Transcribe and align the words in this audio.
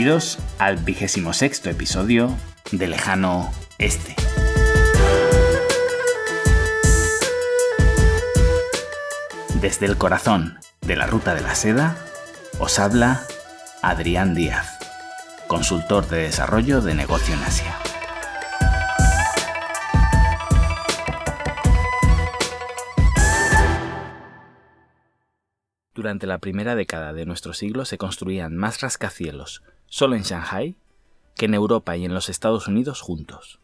Bienvenidos 0.00 0.38
al 0.58 0.78
vigésimo 0.78 1.34
sexto 1.34 1.68
episodio 1.68 2.34
de 2.72 2.88
Lejano 2.88 3.52
Este. 3.76 4.16
Desde 9.60 9.84
el 9.84 9.98
corazón 9.98 10.58
de 10.80 10.96
la 10.96 11.06
Ruta 11.06 11.34
de 11.34 11.42
la 11.42 11.54
Seda, 11.54 11.98
os 12.58 12.78
habla 12.78 13.24
Adrián 13.82 14.34
Díaz, 14.34 14.78
consultor 15.48 16.08
de 16.08 16.22
desarrollo 16.22 16.80
de 16.80 16.94
negocio 16.94 17.34
en 17.34 17.42
Asia. 17.42 17.76
Durante 26.00 26.26
la 26.26 26.38
primera 26.38 26.76
década 26.76 27.12
de 27.12 27.26
nuestro 27.26 27.52
siglo 27.52 27.84
se 27.84 27.98
construían 27.98 28.56
más 28.56 28.80
rascacielos 28.80 29.62
solo 29.84 30.16
en 30.16 30.22
Shanghai 30.22 30.74
que 31.36 31.44
en 31.44 31.52
Europa 31.52 31.94
y 31.94 32.06
en 32.06 32.14
los 32.14 32.30
Estados 32.30 32.68
Unidos 32.68 33.02
juntos. 33.02 33.60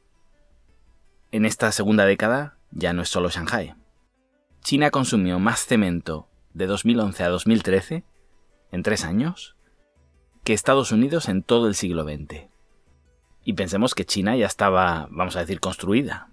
En 1.32 1.46
esta 1.46 1.72
segunda 1.72 2.04
década 2.04 2.58
ya 2.72 2.92
no 2.92 3.00
es 3.00 3.08
solo 3.08 3.30
Shanghai. 3.30 3.74
China 4.60 4.90
consumió 4.90 5.38
más 5.38 5.64
cemento 5.64 6.28
de 6.52 6.66
2011 6.66 7.24
a 7.24 7.30
2013, 7.30 8.04
en 8.70 8.82
tres 8.82 9.04
años, 9.06 9.56
que 10.44 10.52
Estados 10.52 10.92
Unidos 10.92 11.30
en 11.30 11.42
todo 11.42 11.68
el 11.68 11.74
siglo 11.74 12.04
XX. 12.04 12.50
Y 13.44 13.54
pensemos 13.54 13.94
que 13.94 14.04
China 14.04 14.36
ya 14.36 14.44
estaba, 14.44 15.08
vamos 15.10 15.36
a 15.36 15.40
decir, 15.40 15.58
construida. 15.60 16.28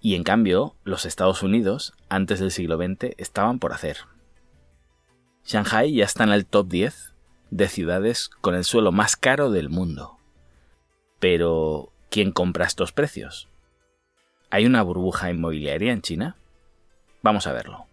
Y 0.00 0.14
en 0.14 0.24
cambio, 0.24 0.74
los 0.84 1.04
Estados 1.04 1.42
Unidos, 1.42 1.92
antes 2.08 2.40
del 2.40 2.50
siglo 2.50 2.78
XX, 2.78 3.14
estaban 3.18 3.58
por 3.58 3.74
hacer. 3.74 3.98
Shanghai 5.44 5.92
ya 5.92 6.04
está 6.04 6.24
en 6.24 6.30
el 6.30 6.46
top 6.46 6.68
10 6.68 7.14
de 7.50 7.68
ciudades 7.68 8.28
con 8.28 8.54
el 8.54 8.64
suelo 8.64 8.92
más 8.92 9.16
caro 9.16 9.50
del 9.50 9.68
mundo. 9.68 10.18
Pero, 11.18 11.92
¿quién 12.10 12.32
compra 12.32 12.66
estos 12.66 12.92
precios? 12.92 13.48
¿Hay 14.50 14.66
una 14.66 14.82
burbuja 14.82 15.30
inmobiliaria 15.30 15.92
en 15.92 16.02
China? 16.02 16.36
Vamos 17.22 17.46
a 17.46 17.52
verlo. 17.52 17.86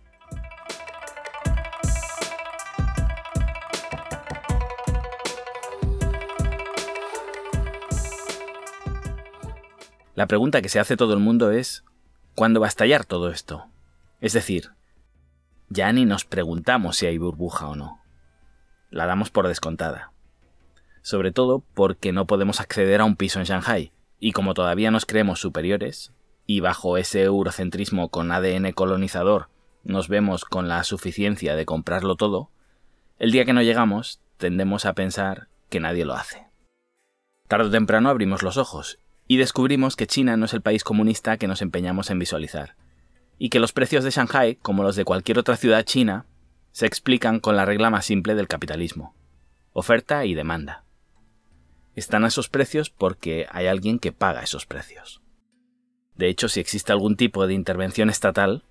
La 10.15 10.27
pregunta 10.27 10.61
que 10.61 10.69
se 10.69 10.79
hace 10.79 10.97
todo 10.97 11.13
el 11.13 11.19
mundo 11.19 11.51
es, 11.51 11.85
¿cuándo 12.35 12.59
va 12.59 12.67
a 12.67 12.69
estallar 12.69 13.05
todo 13.05 13.29
esto? 13.29 13.67
Es 14.19 14.33
decir, 14.33 14.71
ya 15.69 15.91
ni 15.93 16.05
nos 16.05 16.25
preguntamos 16.25 16.97
si 16.97 17.05
hay 17.05 17.17
burbuja 17.17 17.67
o 17.67 17.75
no. 17.75 18.01
La 18.89 19.05
damos 19.05 19.29
por 19.29 19.47
descontada. 19.47 20.11
Sobre 21.01 21.31
todo 21.31 21.63
porque 21.73 22.11
no 22.11 22.25
podemos 22.25 22.59
acceder 22.59 23.01
a 23.01 23.05
un 23.05 23.15
piso 23.15 23.39
en 23.39 23.45
Shanghai, 23.45 23.91
y 24.19 24.31
como 24.31 24.53
todavía 24.53 24.91
nos 24.91 25.05
creemos 25.05 25.39
superiores, 25.39 26.11
y 26.45 26.59
bajo 26.59 26.97
ese 26.97 27.23
eurocentrismo 27.23 28.09
con 28.09 28.31
ADN 28.31 28.71
colonizador 28.73 29.49
nos 29.83 30.07
vemos 30.07 30.43
con 30.43 30.67
la 30.67 30.83
suficiencia 30.83 31.55
de 31.55 31.65
comprarlo 31.65 32.15
todo, 32.15 32.49
el 33.17 33.31
día 33.31 33.45
que 33.45 33.53
no 33.53 33.61
llegamos 33.61 34.19
tendemos 34.37 34.85
a 34.85 34.93
pensar 34.93 35.47
que 35.69 35.79
nadie 35.79 36.05
lo 36.05 36.15
hace. 36.15 36.47
Tarde 37.47 37.67
o 37.67 37.71
temprano 37.71 38.09
abrimos 38.09 38.43
los 38.43 38.57
ojos 38.57 38.99
y 39.27 39.37
descubrimos 39.37 39.95
que 39.95 40.07
China 40.07 40.37
no 40.37 40.45
es 40.45 40.53
el 40.53 40.61
país 40.61 40.83
comunista 40.83 41.37
que 41.37 41.47
nos 41.47 41.61
empeñamos 41.61 42.09
en 42.09 42.19
visualizar, 42.19 42.75
y 43.39 43.49
que 43.49 43.59
los 43.59 43.71
precios 43.71 44.03
de 44.03 44.11
Shanghai, 44.11 44.55
como 44.61 44.83
los 44.83 44.97
de 44.97 45.05
cualquier 45.05 45.39
otra 45.39 45.55
ciudad 45.55 45.83
china, 45.83 46.25
se 46.71 46.85
explican 46.85 47.39
con 47.39 47.55
la 47.55 47.65
regla 47.65 47.89
más 47.89 48.05
simple 48.05 48.35
del 48.35 48.47
capitalismo, 48.47 49.15
oferta 49.73 50.25
y 50.25 50.35
demanda. 50.35 50.83
Están 51.95 52.25
a 52.25 52.27
esos 52.27 52.49
precios 52.49 52.89
porque 52.89 53.47
hay 53.49 53.67
alguien 53.67 53.97
que 53.97 54.11
paga 54.11 54.43
esos 54.43 54.65
precios. 54.65 55.21
De 56.15 56.27
hecho, 56.27 56.49
si 56.49 56.59
existe 56.59 56.91
algún 56.91 57.15
tipo 57.15 57.47
de 57.47 57.53
intervención 57.53 58.09
estatal, 58.09 58.63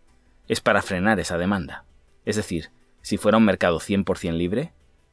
es 0.48 0.60
para 0.60 0.82
frenar 0.82 1.18
esa 1.18 1.38
demanda. 1.38 1.84
Es 2.24 2.36
decir, 2.36 2.70
si 3.00 3.16
fuera 3.16 3.38
un 3.38 3.44
mercado 3.44 3.80
100% 3.80 4.32
libre, 4.34 4.72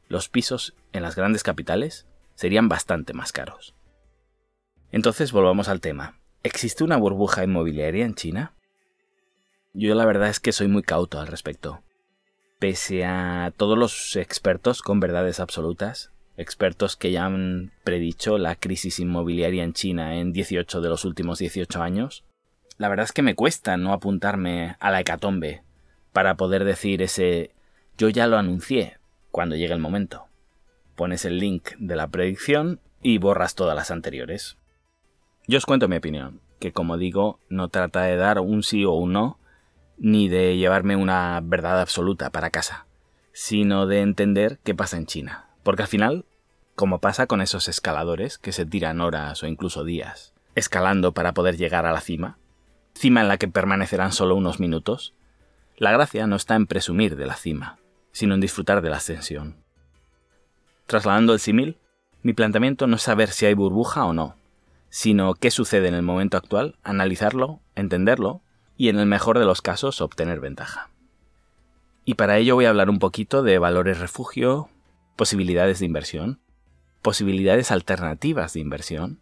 los 0.10 0.28
pisos 0.28 0.76
en 0.92 1.02
las 1.02 1.16
grandes 1.16 1.44
capitales 1.44 2.06
serían 2.36 2.68
bastante 2.68 3.14
más 3.14 3.32
caros. 3.32 3.74
Entonces 4.92 5.32
volvamos 5.32 5.70
al 5.70 5.80
tema. 5.80 6.20
¿Existe 6.44 6.84
una 6.84 6.98
burbuja 6.98 7.44
inmobiliaria 7.44 8.06
en 8.06 8.16
China? 8.16 8.54
Yo 9.78 9.94
la 9.94 10.06
verdad 10.06 10.30
es 10.30 10.40
que 10.40 10.54
soy 10.54 10.70
muy 10.70 10.84
cauto 10.84 11.20
al 11.20 11.28
respecto. 11.28 11.82
Pese 12.60 13.04
a 13.04 13.52
todos 13.58 13.78
los 13.78 14.16
expertos 14.16 14.82
con 14.82 15.02
verdades 15.02 15.42
absolutas, 15.42 16.14
expertos 16.38 16.96
que 16.96 17.12
ya 17.12 17.26
han 17.26 17.74
predicho 17.84 18.38
la 18.38 18.56
crisis 18.56 19.02
inmobiliaria 19.02 19.66
en 19.66 19.74
China 19.74 20.16
en 20.16 20.32
18 20.32 20.80
de 20.80 20.88
los 20.88 21.04
últimos 21.04 21.40
18 21.40 21.82
años, 21.82 22.24
la 22.78 22.88
verdad 22.88 23.04
es 23.04 23.12
que 23.12 23.22
me 23.22 23.36
cuesta 23.36 23.76
no 23.76 23.92
apuntarme 23.92 24.78
a 24.80 24.92
la 24.92 25.02
hecatombe 25.02 25.64
para 26.14 26.36
poder 26.36 26.64
decir 26.64 27.02
ese 27.02 27.52
yo 27.98 28.08
ya 28.08 28.28
lo 28.28 28.38
anuncié 28.38 28.98
cuando 29.30 29.58
llegue 29.58 29.74
el 29.74 29.80
momento. 29.80 30.28
Pones 30.96 31.26
el 31.26 31.38
link 31.38 31.72
de 31.80 31.98
la 31.98 32.08
predicción 32.08 32.80
y 33.02 33.18
borras 33.18 33.56
todas 33.56 33.76
las 33.76 33.92
anteriores. 33.92 34.58
Yo 35.48 35.58
os 35.58 35.66
cuento 35.66 35.90
mi 35.90 35.98
opinión, 35.98 36.40
que 36.60 36.72
como 36.72 36.98
digo, 36.98 37.42
no 37.50 37.68
trata 37.68 38.04
de 38.04 38.16
dar 38.16 38.40
un 38.40 38.64
sí 38.64 38.86
o 38.86 38.94
un 38.94 39.12
no, 39.12 39.38
ni 39.98 40.28
de 40.28 40.58
llevarme 40.58 40.96
una 40.96 41.40
verdad 41.44 41.80
absoluta 41.80 42.32
para 42.32 42.50
casa, 42.50 42.86
sino 43.32 43.88
de 43.88 44.02
entender 44.02 44.60
qué 44.64 44.76
pasa 44.76 44.98
en 44.98 45.06
China. 45.06 45.50
Porque 45.64 45.84
al 45.84 45.88
final, 45.88 46.26
como 46.76 47.00
pasa 47.00 47.28
con 47.28 47.42
esos 47.42 47.68
escaladores 47.68 48.38
que 48.38 48.52
se 48.52 48.66
tiran 48.66 49.02
horas 49.02 49.42
o 49.44 49.48
incluso 49.48 49.84
días, 49.84 50.34
escalando 50.56 51.14
para 51.14 51.34
poder 51.34 51.58
llegar 51.58 51.86
a 51.86 51.92
la 51.92 52.02
cima, 52.02 52.38
cima 52.94 53.22
en 53.22 53.28
la 53.28 53.38
que 53.38 53.48
permanecerán 53.48 54.12
solo 54.12 54.36
unos 54.36 54.60
minutos, 54.60 55.14
la 55.78 55.92
gracia 55.92 56.28
no 56.28 56.36
está 56.36 56.56
en 56.56 56.68
presumir 56.68 57.16
de 57.16 57.26
la 57.26 57.36
cima, 57.36 57.78
sino 58.12 58.36
en 58.36 58.42
disfrutar 58.42 58.82
de 58.82 58.90
la 58.90 58.98
ascensión. 58.98 59.58
Trasladando 60.86 61.34
el 61.34 61.40
símil, 61.40 61.78
mi 62.22 62.34
planteamiento 62.34 62.88
no 62.88 62.96
es 62.96 63.02
saber 63.02 63.30
si 63.30 63.46
hay 63.46 63.54
burbuja 63.54 64.06
o 64.06 64.14
no, 64.14 64.36
sino 64.90 65.34
qué 65.34 65.52
sucede 65.52 65.90
en 65.90 65.94
el 65.94 66.04
momento 66.04 66.38
actual, 66.38 66.78
analizarlo, 66.84 67.60
entenderlo 67.76 68.42
y 68.78 68.90
en 68.90 69.00
el 69.00 69.06
mejor 69.06 69.40
de 69.40 69.46
los 69.46 69.62
casos 69.62 70.02
obtener 70.02 70.40
ventaja. 70.40 70.90
Y 72.04 72.16
para 72.16 72.38
ello 72.38 72.56
voy 72.56 72.66
a 72.66 72.70
hablar 72.70 72.90
un 72.90 73.00
poquito 73.00 73.42
de 73.42 73.58
valores 73.58 74.00
refugio, 74.00 74.70
posibilidades 75.16 75.80
de 75.80 75.86
inversión, 75.86 76.40
posibilidades 77.02 77.72
alternativas 77.72 78.54
de 78.54 78.60
inversión, 78.60 79.20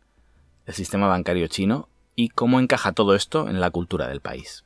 el 0.66 0.74
sistema 0.74 1.08
bancario 1.08 1.48
chino 1.48 1.88
y 2.16 2.30
cómo 2.30 2.60
encaja 2.60 2.92
todo 2.92 3.16
esto 3.16 3.50
en 3.50 3.60
la 3.60 3.70
cultura 3.70 4.08
del 4.08 4.22
país. 4.22 4.64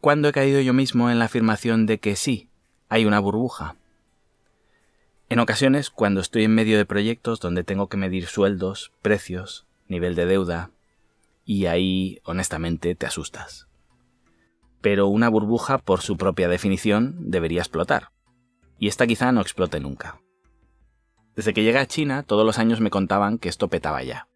¿Cuándo 0.00 0.28
he 0.28 0.32
caído 0.32 0.60
yo 0.60 0.74
mismo 0.74 1.10
en 1.10 1.18
la 1.18 1.24
afirmación 1.24 1.86
de 1.86 1.98
que 1.98 2.14
sí, 2.14 2.50
hay 2.90 3.06
una 3.06 3.20
burbuja? 3.20 3.76
En 5.34 5.40
ocasiones, 5.40 5.90
cuando 5.90 6.20
estoy 6.20 6.44
en 6.44 6.54
medio 6.54 6.78
de 6.78 6.86
proyectos 6.86 7.40
donde 7.40 7.64
tengo 7.64 7.88
que 7.88 7.96
medir 7.96 8.28
sueldos, 8.28 8.92
precios, 9.02 9.66
nivel 9.88 10.14
de 10.14 10.26
deuda, 10.26 10.70
y 11.44 11.66
ahí, 11.66 12.20
honestamente, 12.22 12.94
te 12.94 13.06
asustas. 13.06 13.66
Pero 14.80 15.08
una 15.08 15.28
burbuja, 15.28 15.78
por 15.78 16.02
su 16.02 16.16
propia 16.16 16.46
definición, 16.48 17.16
debería 17.18 17.62
explotar. 17.62 18.10
Y 18.78 18.86
esta 18.86 19.08
quizá 19.08 19.32
no 19.32 19.40
explote 19.40 19.80
nunca. 19.80 20.20
Desde 21.34 21.52
que 21.52 21.64
llegué 21.64 21.78
a 21.78 21.86
China, 21.88 22.22
todos 22.22 22.46
los 22.46 22.60
años 22.60 22.78
me 22.78 22.90
contaban 22.90 23.38
que 23.38 23.48
esto 23.48 23.66
petaba 23.66 24.04
ya. 24.04 24.28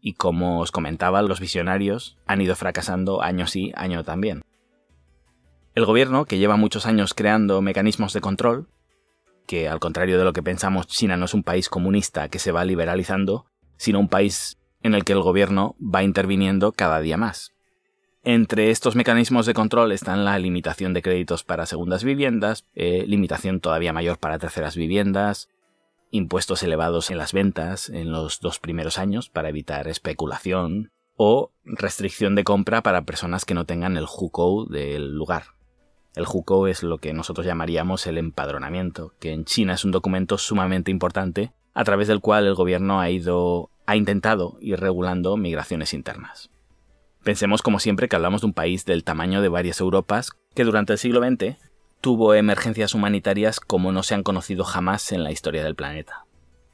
Y 0.00 0.14
como 0.14 0.58
os 0.58 0.72
comentaba, 0.72 1.22
los 1.22 1.38
visionarios 1.38 2.18
han 2.26 2.40
ido 2.40 2.56
fracasando 2.56 3.22
año 3.22 3.46
sí, 3.46 3.70
año 3.76 4.02
también. 4.02 4.42
El 5.76 5.84
gobierno, 5.84 6.24
que 6.24 6.38
lleva 6.38 6.56
muchos 6.56 6.86
años 6.86 7.14
creando 7.14 7.62
mecanismos 7.62 8.12
de 8.12 8.20
control, 8.20 8.66
que 9.46 9.68
al 9.68 9.80
contrario 9.80 10.18
de 10.18 10.24
lo 10.24 10.32
que 10.32 10.42
pensamos, 10.42 10.86
China 10.86 11.16
no 11.16 11.26
es 11.26 11.34
un 11.34 11.42
país 11.42 11.68
comunista 11.68 12.28
que 12.28 12.38
se 12.38 12.52
va 12.52 12.64
liberalizando, 12.64 13.46
sino 13.76 14.00
un 14.00 14.08
país 14.08 14.58
en 14.82 14.94
el 14.94 15.04
que 15.04 15.12
el 15.12 15.20
gobierno 15.20 15.76
va 15.80 16.02
interviniendo 16.02 16.72
cada 16.72 17.00
día 17.00 17.16
más. 17.16 17.52
Entre 18.22 18.70
estos 18.70 18.96
mecanismos 18.96 19.44
de 19.44 19.54
control 19.54 19.92
están 19.92 20.24
la 20.24 20.38
limitación 20.38 20.94
de 20.94 21.02
créditos 21.02 21.44
para 21.44 21.66
segundas 21.66 22.04
viviendas, 22.04 22.64
eh, 22.74 23.04
limitación 23.06 23.60
todavía 23.60 23.92
mayor 23.92 24.18
para 24.18 24.38
terceras 24.38 24.76
viviendas, 24.76 25.48
impuestos 26.10 26.62
elevados 26.62 27.10
en 27.10 27.18
las 27.18 27.32
ventas 27.32 27.90
en 27.90 28.12
los 28.12 28.40
dos 28.40 28.58
primeros 28.60 28.98
años 28.98 29.28
para 29.28 29.50
evitar 29.50 29.88
especulación, 29.88 30.90
o 31.16 31.52
restricción 31.64 32.34
de 32.34 32.44
compra 32.44 32.82
para 32.82 33.04
personas 33.04 33.44
que 33.44 33.54
no 33.54 33.66
tengan 33.66 33.96
el 33.96 34.04
hukou 34.04 34.66
del 34.68 35.14
lugar. 35.14 35.44
El 36.14 36.26
hukou 36.32 36.66
es 36.66 36.82
lo 36.82 36.98
que 36.98 37.12
nosotros 37.12 37.46
llamaríamos 37.46 38.06
el 38.06 38.18
empadronamiento, 38.18 39.12
que 39.18 39.32
en 39.32 39.44
China 39.44 39.74
es 39.74 39.84
un 39.84 39.90
documento 39.90 40.38
sumamente 40.38 40.90
importante 40.90 41.52
a 41.74 41.84
través 41.84 42.06
del 42.06 42.20
cual 42.20 42.46
el 42.46 42.54
gobierno 42.54 43.00
ha 43.00 43.10
ido 43.10 43.70
ha 43.86 43.96
intentado 43.96 44.56
ir 44.60 44.80
regulando 44.80 45.36
migraciones 45.36 45.92
internas. 45.92 46.50
Pensemos 47.22 47.62
como 47.62 47.80
siempre 47.80 48.08
que 48.08 48.16
hablamos 48.16 48.42
de 48.42 48.46
un 48.46 48.52
país 48.54 48.84
del 48.84 49.04
tamaño 49.04 49.42
de 49.42 49.48
varias 49.48 49.80
Europas 49.80 50.30
que 50.54 50.64
durante 50.64 50.92
el 50.92 50.98
siglo 50.98 51.20
XX 51.20 51.56
tuvo 52.00 52.34
emergencias 52.34 52.94
humanitarias 52.94 53.60
como 53.60 53.92
no 53.92 54.02
se 54.02 54.14
han 54.14 54.22
conocido 54.22 54.64
jamás 54.64 55.10
en 55.12 55.24
la 55.24 55.32
historia 55.32 55.64
del 55.64 55.74
planeta. 55.74 56.26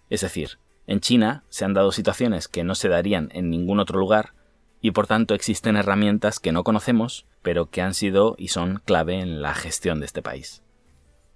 Es 0.08 0.22
decir, 0.22 0.58
en 0.86 1.00
China 1.00 1.44
se 1.48 1.64
han 1.64 1.72
dado 1.72 1.92
situaciones 1.92 2.48
que 2.48 2.64
no 2.64 2.74
se 2.74 2.88
darían 2.88 3.28
en 3.32 3.48
ningún 3.48 3.78
otro 3.78 3.98
lugar 3.98 4.34
y 4.80 4.92
por 4.92 5.06
tanto 5.06 5.34
existen 5.34 5.76
herramientas 5.76 6.40
que 6.40 6.52
no 6.52 6.64
conocemos 6.64 7.26
pero 7.42 7.70
que 7.70 7.82
han 7.82 7.94
sido 7.94 8.34
y 8.38 8.48
son 8.48 8.82
clave 8.84 9.20
en 9.20 9.42
la 9.42 9.54
gestión 9.54 10.00
de 10.00 10.06
este 10.06 10.22
país. 10.22 10.62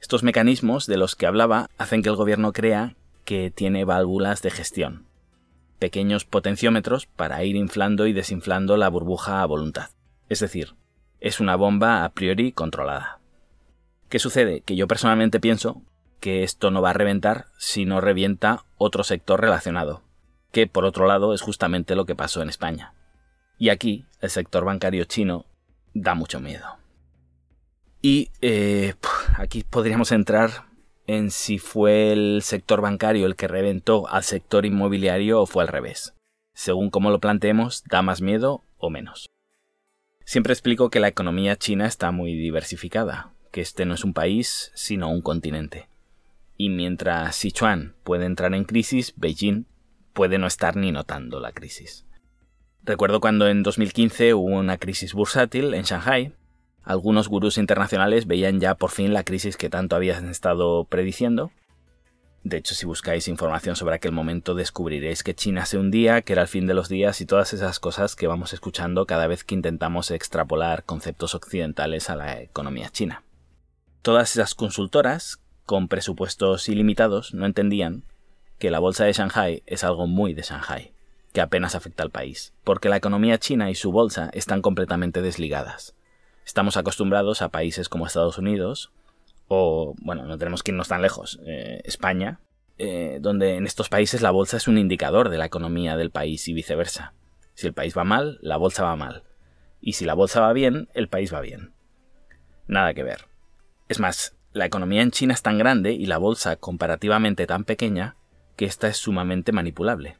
Estos 0.00 0.22
mecanismos 0.22 0.86
de 0.86 0.96
los 0.96 1.16
que 1.16 1.26
hablaba 1.26 1.70
hacen 1.78 2.02
que 2.02 2.10
el 2.10 2.16
gobierno 2.16 2.52
crea 2.52 2.94
que 3.24 3.50
tiene 3.50 3.84
válvulas 3.84 4.42
de 4.42 4.50
gestión, 4.50 5.06
pequeños 5.78 6.24
potenciómetros 6.24 7.06
para 7.06 7.42
ir 7.44 7.56
inflando 7.56 8.06
y 8.06 8.12
desinflando 8.12 8.76
la 8.76 8.88
burbuja 8.88 9.40
a 9.40 9.46
voluntad. 9.46 9.90
Es 10.28 10.40
decir, 10.40 10.74
es 11.20 11.40
una 11.40 11.56
bomba 11.56 12.04
a 12.04 12.10
priori 12.10 12.52
controlada. 12.52 13.20
¿Qué 14.10 14.18
sucede? 14.18 14.60
Que 14.60 14.76
yo 14.76 14.86
personalmente 14.86 15.40
pienso 15.40 15.82
que 16.20 16.42
esto 16.42 16.70
no 16.70 16.82
va 16.82 16.90
a 16.90 16.94
reventar 16.94 17.48
si 17.58 17.84
no 17.84 18.00
revienta 18.00 18.64
otro 18.76 19.04
sector 19.04 19.40
relacionado, 19.40 20.02
que 20.52 20.66
por 20.66 20.84
otro 20.84 21.06
lado 21.06 21.34
es 21.34 21.40
justamente 21.40 21.94
lo 21.94 22.04
que 22.04 22.14
pasó 22.14 22.42
en 22.42 22.48
España. 22.48 22.93
Y 23.58 23.68
aquí 23.68 24.06
el 24.20 24.30
sector 24.30 24.64
bancario 24.64 25.04
chino 25.04 25.46
da 25.92 26.14
mucho 26.14 26.40
miedo. 26.40 26.66
Y 28.02 28.30
eh, 28.42 28.94
aquí 29.38 29.64
podríamos 29.64 30.12
entrar 30.12 30.66
en 31.06 31.30
si 31.30 31.58
fue 31.58 32.12
el 32.12 32.42
sector 32.42 32.80
bancario 32.80 33.26
el 33.26 33.36
que 33.36 33.48
reventó 33.48 34.08
al 34.08 34.24
sector 34.24 34.66
inmobiliario 34.66 35.40
o 35.40 35.46
fue 35.46 35.62
al 35.62 35.68
revés. 35.68 36.14
Según 36.54 36.90
cómo 36.90 37.10
lo 37.10 37.20
planteemos, 37.20 37.82
da 37.84 38.02
más 38.02 38.20
miedo 38.20 38.62
o 38.78 38.90
menos. 38.90 39.28
Siempre 40.24 40.52
explico 40.52 40.88
que 40.90 41.00
la 41.00 41.08
economía 41.08 41.56
china 41.56 41.86
está 41.86 42.10
muy 42.10 42.34
diversificada, 42.34 43.32
que 43.52 43.60
este 43.60 43.84
no 43.84 43.94
es 43.94 44.04
un 44.04 44.14
país, 44.14 44.72
sino 44.74 45.10
un 45.10 45.20
continente. 45.20 45.88
Y 46.56 46.70
mientras 46.70 47.36
Sichuan 47.36 47.94
puede 48.04 48.26
entrar 48.26 48.54
en 48.54 48.64
crisis, 48.64 49.12
Beijing 49.16 49.66
puede 50.12 50.38
no 50.38 50.46
estar 50.46 50.76
ni 50.76 50.92
notando 50.92 51.40
la 51.40 51.52
crisis. 51.52 52.06
Recuerdo 52.86 53.18
cuando 53.20 53.48
en 53.48 53.62
2015 53.62 54.34
hubo 54.34 54.56
una 54.56 54.76
crisis 54.76 55.14
bursátil 55.14 55.72
en 55.72 55.84
Shanghai, 55.84 56.34
algunos 56.82 57.28
gurús 57.28 57.56
internacionales 57.56 58.26
veían 58.26 58.60
ya 58.60 58.74
por 58.74 58.90
fin 58.90 59.14
la 59.14 59.24
crisis 59.24 59.56
que 59.56 59.70
tanto 59.70 59.96
habían 59.96 60.28
estado 60.28 60.84
prediciendo. 60.84 61.50
De 62.42 62.58
hecho, 62.58 62.74
si 62.74 62.84
buscáis 62.84 63.26
información 63.26 63.74
sobre 63.74 63.94
aquel 63.94 64.12
momento 64.12 64.54
descubriréis 64.54 65.22
que 65.22 65.34
China 65.34 65.64
se 65.64 65.78
hundía, 65.78 66.20
que 66.20 66.34
era 66.34 66.42
el 66.42 66.48
fin 66.48 66.66
de 66.66 66.74
los 66.74 66.90
días 66.90 67.22
y 67.22 67.26
todas 67.26 67.54
esas 67.54 67.80
cosas 67.80 68.16
que 68.16 68.26
vamos 68.26 68.52
escuchando 68.52 69.06
cada 69.06 69.28
vez 69.28 69.44
que 69.44 69.54
intentamos 69.54 70.10
extrapolar 70.10 70.84
conceptos 70.84 71.34
occidentales 71.34 72.10
a 72.10 72.16
la 72.16 72.42
economía 72.42 72.90
china. 72.90 73.22
Todas 74.02 74.36
esas 74.36 74.54
consultoras, 74.54 75.40
con 75.64 75.88
presupuestos 75.88 76.68
ilimitados, 76.68 77.32
no 77.32 77.46
entendían 77.46 78.04
que 78.58 78.70
la 78.70 78.78
bolsa 78.78 79.06
de 79.06 79.14
Shanghai 79.14 79.62
es 79.64 79.84
algo 79.84 80.06
muy 80.06 80.34
de 80.34 80.42
Shanghai, 80.42 80.93
que 81.34 81.42
apenas 81.42 81.74
afecta 81.74 82.02
al 82.02 82.10
país, 82.10 82.54
porque 82.64 82.88
la 82.88 82.96
economía 82.96 83.36
china 83.36 83.70
y 83.70 83.74
su 83.74 83.92
bolsa 83.92 84.30
están 84.32 84.62
completamente 84.62 85.20
desligadas 85.20 85.94
estamos 86.44 86.76
acostumbrados 86.76 87.42
a 87.42 87.48
países 87.48 87.88
como 87.88 88.06
Estados 88.06 88.38
Unidos 88.38 88.92
o, 89.48 89.94
bueno, 89.98 90.24
no 90.24 90.38
tenemos 90.38 90.62
que 90.62 90.70
irnos 90.70 90.88
tan 90.88 91.02
lejos, 91.02 91.40
eh, 91.44 91.80
España, 91.84 92.40
eh, 92.78 93.18
donde 93.20 93.56
en 93.56 93.66
estos 93.66 93.88
países 93.88 94.22
la 94.22 94.30
bolsa 94.30 94.56
es 94.56 94.68
un 94.68 94.78
indicador 94.78 95.28
de 95.28 95.38
la 95.38 95.46
economía 95.46 95.96
del 95.96 96.10
país 96.10 96.48
y 96.48 96.54
viceversa. 96.54 97.12
Si 97.54 97.66
el 97.66 97.74
país 97.74 97.96
va 97.96 98.04
mal, 98.04 98.38
la 98.40 98.56
bolsa 98.56 98.84
va 98.84 98.96
mal. 98.96 99.22
Y 99.80 99.94
si 99.94 100.06
la 100.06 100.14
bolsa 100.14 100.40
va 100.40 100.52
bien, 100.52 100.88
el 100.94 101.08
país 101.08 101.32
va 101.32 101.40
bien. 101.40 101.72
Nada 102.66 102.94
que 102.94 103.02
ver. 103.02 103.26
Es 103.88 104.00
más, 104.00 104.34
la 104.52 104.64
economía 104.64 105.02
en 105.02 105.10
China 105.10 105.34
es 105.34 105.42
tan 105.42 105.58
grande 105.58 105.92
y 105.92 106.06
la 106.06 106.18
bolsa 106.18 106.56
comparativamente 106.56 107.46
tan 107.46 107.64
pequeña 107.64 108.16
que 108.56 108.64
esta 108.64 108.88
es 108.88 108.96
sumamente 108.96 109.52
manipulable. 109.52 110.16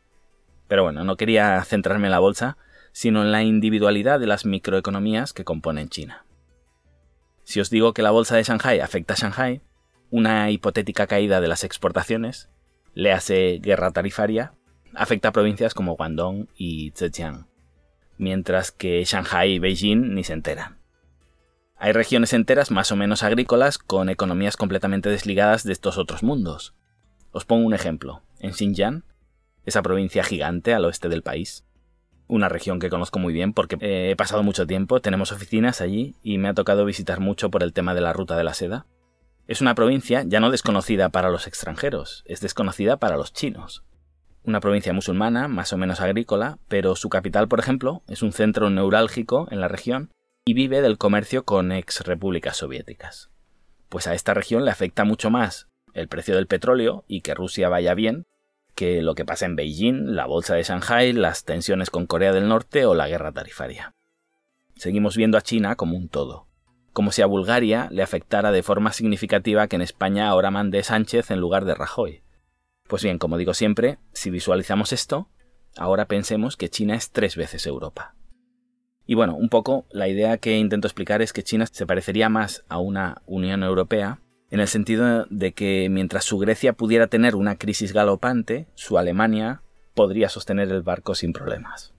Pero 0.75 0.83
bueno, 0.83 1.05
no 1.05 1.17
quería 1.17 1.63
centrarme 1.63 2.09
en 2.09 2.11
la 2.11 2.19
bolsa, 2.19 2.57
sino 2.91 3.23
en 3.23 3.31
la 3.31 3.45
individualidad 3.45 4.19
de 4.19 4.27
las 4.27 4.45
microeconomías 4.45 5.33
que 5.33 5.45
componen 5.45 5.89
China. 5.89 6.27
Si 7.45 7.61
os 7.61 7.71
digo 7.71 7.95
que 7.95 8.03
la 8.03 8.11
bolsa 8.11 8.35
de 8.35 8.43
Shanghai 8.43 8.81
afecta 8.81 9.15
a 9.15 9.17
Shanghai, 9.17 9.63
una 10.11 10.51
hipotética 10.51 11.07
caída 11.07 11.41
de 11.41 11.47
las 11.47 11.63
exportaciones, 11.63 12.51
léase 12.93 13.61
guerra 13.63 13.93
tarifaria, 13.93 14.55
afecta 14.95 15.29
a 15.29 15.33
provincias 15.33 15.75
como 15.75 15.95
Guangdong 15.95 16.49
y 16.57 16.91
Zhejiang, 16.91 17.47
mientras 18.19 18.73
que 18.73 19.05
Shanghai 19.05 19.53
y 19.53 19.59
Beijing 19.61 20.13
ni 20.13 20.25
se 20.25 20.33
enteran. 20.33 20.81
Hay 21.77 21.93
regiones 21.93 22.33
enteras 22.33 22.73
más 22.73 22.91
o 22.91 22.97
menos 22.97 23.23
agrícolas 23.23 23.79
con 23.79 24.09
economías 24.09 24.57
completamente 24.57 25.09
desligadas 25.09 25.63
de 25.63 25.73
estos 25.73 25.99
otros 25.99 26.25
mundos. 26.25 26.75
Os 27.31 27.45
pongo 27.45 27.65
un 27.65 27.75
ejemplo. 27.75 28.23
En 28.41 28.55
Xinjiang, 28.55 29.05
esa 29.65 29.83
provincia 29.83 30.25
gigante 30.25 30.75
al 30.75 30.85
oeste 30.85 31.09
del 31.09 31.23
país, 31.23 31.65
una 32.27 32.49
región 32.49 32.79
que 32.79 32.91
conozco 32.91 33.19
muy 33.19 33.33
bien 33.33 33.53
porque 33.53 33.77
eh, 33.81 34.11
he 34.11 34.17
pasado 34.17 34.43
mucho 34.43 34.67
tiempo, 34.67 35.01
tenemos 35.01 35.33
oficinas 35.33 35.81
allí 35.81 36.17
y 36.23 36.39
me 36.39 36.49
ha 36.49 36.55
tocado 36.55 36.85
visitar 36.85 37.21
mucho 37.21 37.51
por 37.51 37.63
el 37.63 37.73
tema 37.73 37.95
de 37.95 38.01
la 38.01 38.13
ruta 38.13 38.37
de 38.37 38.45
la 38.45 38.55
seda. 38.55 38.87
Es 39.47 39.61
una 39.61 39.75
provincia 39.75 40.25
ya 40.27 40.41
no 40.41 40.51
desconocida 40.51 41.11
para 41.11 41.29
los 41.29 41.47
extranjeros, 41.47 42.25
es 42.27 42.41
desconocida 42.41 42.97
para 42.97 43.17
los 43.17 43.33
chinos. 43.33 43.85
Una 44.43 44.61
provincia 44.61 44.93
musulmana, 44.93 45.49
más 45.49 45.73
o 45.73 45.77
menos 45.77 46.01
agrícola, 46.01 46.59
pero 46.69 46.97
su 46.97 47.09
capital, 47.09 47.49
por 47.49 47.61
ejemplo, 47.61 48.03
es 48.09 48.23
un 48.23 48.33
centro 48.33 48.71
neurálgico 48.71 49.49
en 49.51 49.61
la 49.61 49.69
región 49.69 50.11
y 50.47 50.55
vive 50.55 50.83
del 50.83 50.99
comercio 50.99 51.45
con 51.45 51.73
ex 51.73 52.03
repúblicas 52.03 52.57
soviéticas. 52.57 53.31
Pues 53.89 54.07
a 54.07 54.15
esta 54.15 54.35
región 54.35 54.65
le 54.65 54.71
afecta 54.71 55.05
mucho 55.05 55.31
más 55.31 55.69
el 55.93 56.09
precio 56.09 56.35
del 56.35 56.47
petróleo 56.47 57.05
y 57.07 57.21
que 57.21 57.35
Rusia 57.35 57.69
vaya 57.69 57.95
bien 57.95 58.25
que 58.75 59.03
lo 59.03 59.15
que 59.15 59.25
pasa 59.25 59.47
en 59.47 59.57
Beijing, 59.57 60.15
la 60.15 60.27
bolsa 60.27 60.55
de 60.55 60.63
Shanghai, 60.63 61.13
las 61.13 61.45
tensiones 61.45 61.91
con 61.91 62.07
Corea 62.07 62.33
del 62.33 62.49
Norte 62.49 62.87
o 62.87 62.95
la 62.95 63.09
guerra 63.09 63.33
tarifaria. 63.33 63.93
Seguimos 64.77 65.17
viendo 65.17 65.39
a 65.39 65.43
China 65.43 65.77
como 65.77 65.97
un 65.97 66.09
todo, 66.09 66.47
como 66.93 67.13
si 67.13 67.23
a 67.23 67.27
Bulgaria 67.27 67.89
le 67.91 68.03
afectara 68.03 68.53
de 68.53 68.63
forma 68.63 68.93
significativa 68.93 69.69
que 69.69 69.77
en 69.77 69.83
España 69.83 70.29
ahora 70.29 70.51
mande 70.51 70.83
Sánchez 70.83 71.31
en 71.31 71.41
lugar 71.41 71.65
de 71.65 71.75
Rajoy. 71.75 72.23
Pues 72.89 73.03
bien, 73.03 73.19
como 73.19 73.39
digo 73.39 73.55
siempre, 73.55 73.99
si 74.13 74.31
visualizamos 74.31 74.93
esto, 74.93 75.29
ahora 75.77 76.07
pensemos 76.07 76.57
que 76.57 76.69
China 76.69 76.95
es 76.95 77.11
tres 77.11 77.37
veces 77.37 77.67
Europa. 77.67 78.15
Y 79.07 79.15
bueno, 79.15 79.37
un 79.37 79.49
poco 79.49 79.87
la 79.91 80.09
idea 80.09 80.39
que 80.39 80.59
intento 80.59 80.87
explicar 80.87 81.23
es 81.23 81.33
que 81.33 81.43
China 81.43 81.67
se 81.71 81.87
parecería 81.87 82.29
más 82.29 82.65
a 82.69 82.79
una 82.79 83.23
Unión 83.27 83.63
Europea 83.63 84.21
en 84.55 84.61
el 84.61 84.69
sentido 84.69 85.27
de 85.31 85.53
que 85.53 85.89
mientras 85.91 86.25
su 86.25 86.39
Grecia 86.39 86.75
pudiera 86.75 87.09
tener 87.09 87.35
una 87.35 87.57
crisis 87.57 87.93
galopante, 87.93 88.69
su 88.77 88.99
Alemania 88.99 89.63
podría 89.95 90.29
sostener 90.29 90.71
el 90.71 90.83
barco 90.83 91.17
sin 91.17 91.33
problemas. 91.33 91.93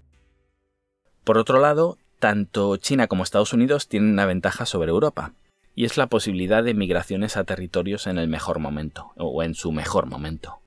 Por 1.26 1.38
otro 1.38 1.60
lado, 1.60 1.98
tanto 2.18 2.78
China 2.78 3.08
como 3.08 3.24
Estados 3.24 3.52
Unidos 3.52 3.90
tienen 3.90 4.12
una 4.12 4.26
ventaja 4.26 4.66
sobre 4.66 4.92
Europa, 4.92 5.34
y 5.76 5.84
es 5.84 5.98
la 5.98 6.08
posibilidad 6.08 6.64
de 6.64 6.74
migraciones 6.74 7.36
a 7.36 7.44
territorios 7.44 8.08
en 8.08 8.18
el 8.18 8.30
mejor 8.30 8.60
momento, 8.60 9.12
o 9.18 9.44
en 9.44 9.54
su 9.54 9.74
mejor 9.74 10.06
momento. 10.06 10.60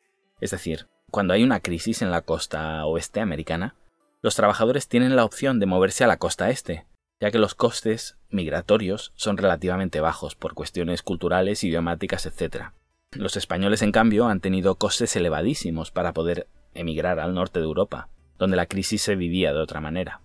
Es 0.42 0.50
decir, 0.50 0.88
cuando 1.10 1.32
hay 1.32 1.42
una 1.42 1.60
crisis 1.60 2.02
en 2.02 2.10
la 2.10 2.20
costa 2.20 2.84
oeste 2.84 3.20
americana, 3.20 3.76
los 4.20 4.36
trabajadores 4.36 4.88
tienen 4.88 5.16
la 5.16 5.24
opción 5.24 5.58
de 5.58 5.64
moverse 5.64 6.04
a 6.04 6.08
la 6.08 6.18
costa 6.18 6.50
este, 6.50 6.84
ya 7.20 7.30
que 7.30 7.38
los 7.38 7.54
costes 7.54 8.16
migratorios 8.30 9.12
son 9.16 9.36
relativamente 9.36 10.00
bajos 10.00 10.34
por 10.34 10.54
cuestiones 10.54 11.02
culturales, 11.02 11.64
idiomáticas, 11.64 12.26
etc. 12.26 12.70
Los 13.12 13.36
españoles, 13.36 13.82
en 13.82 13.92
cambio, 13.92 14.28
han 14.28 14.40
tenido 14.40 14.76
costes 14.76 15.16
elevadísimos 15.16 15.90
para 15.90 16.12
poder 16.12 16.46
emigrar 16.74 17.18
al 17.18 17.34
norte 17.34 17.58
de 17.58 17.64
Europa, 17.64 18.08
donde 18.38 18.56
la 18.56 18.66
crisis 18.66 19.02
se 19.02 19.16
vivía 19.16 19.52
de 19.52 19.60
otra 19.60 19.80
manera. 19.80 20.20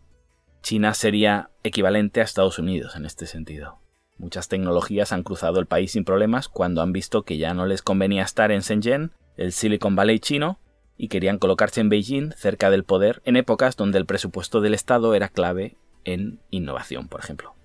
China 0.62 0.94
sería 0.94 1.50
equivalente 1.64 2.22
a 2.22 2.24
Estados 2.24 2.60
Unidos 2.60 2.96
en 2.96 3.06
este 3.06 3.26
sentido. 3.26 3.80
Muchas 4.18 4.48
tecnologías 4.48 5.12
han 5.12 5.24
cruzado 5.24 5.60
el 5.60 5.66
país 5.66 5.94
sin 5.94 6.06
problemas 6.06 6.48
cuando 6.48 6.82
han 6.82 6.94
visto 6.94 7.24
que 7.24 7.38
ya 7.38 7.54
no 7.54 7.66
les 7.66 7.82
convenía 7.82 8.24
estar 8.24 8.52
en 8.52 8.62
Shenzhen, 8.62 9.12
el 9.36 9.52
Silicon 9.52 9.96
Valley 9.96 10.20
chino, 10.20 10.60
y 10.96 11.08
querían 11.08 11.40
colocarse 11.40 11.82
en 11.82 11.90
Beijing, 11.90 12.34
cerca 12.34 12.70
del 12.70 12.84
poder, 12.84 13.22
en 13.26 13.36
épocas 13.36 13.76
donde 13.76 13.98
el 13.98 14.06
presupuesto 14.06 14.62
del 14.62 14.76
Estado 14.76 15.16
era 15.16 15.28
clave 15.28 15.76
en 16.06 16.40
innovación, 16.50 17.08
por 17.08 17.20
ejemplo. 17.20 17.56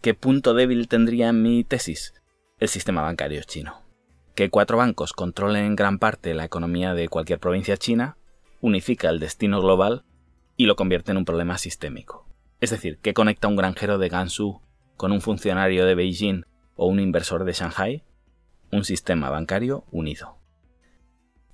¿Qué 0.00 0.14
punto 0.14 0.54
débil 0.54 0.88
tendría 0.88 1.28
en 1.28 1.42
mi 1.42 1.64
tesis? 1.64 2.14
El 2.58 2.68
sistema 2.68 3.02
bancario 3.02 3.42
chino. 3.42 3.82
Que 4.34 4.50
cuatro 4.50 4.76
bancos 4.76 5.12
controlen 5.12 5.74
gran 5.74 5.98
parte 5.98 6.34
la 6.34 6.44
economía 6.44 6.94
de 6.94 7.08
cualquier 7.08 7.40
provincia 7.40 7.76
china 7.76 8.16
unifica 8.60 9.08
el 9.08 9.20
destino 9.20 9.60
global 9.60 10.04
y 10.56 10.66
lo 10.66 10.76
convierte 10.76 11.10
en 11.10 11.18
un 11.18 11.24
problema 11.24 11.58
sistémico. 11.58 12.28
Es 12.60 12.70
decir, 12.70 12.98
¿qué 13.02 13.14
conecta 13.14 13.48
un 13.48 13.56
granjero 13.56 13.98
de 13.98 14.08
Gansu 14.08 14.60
con 14.96 15.12
un 15.12 15.20
funcionario 15.20 15.86
de 15.86 15.94
Beijing 15.94 16.44
o 16.76 16.86
un 16.86 17.00
inversor 17.00 17.44
de 17.44 17.52
Shanghai? 17.52 18.04
Un 18.70 18.84
sistema 18.84 19.30
bancario 19.30 19.84
unido. 19.90 20.38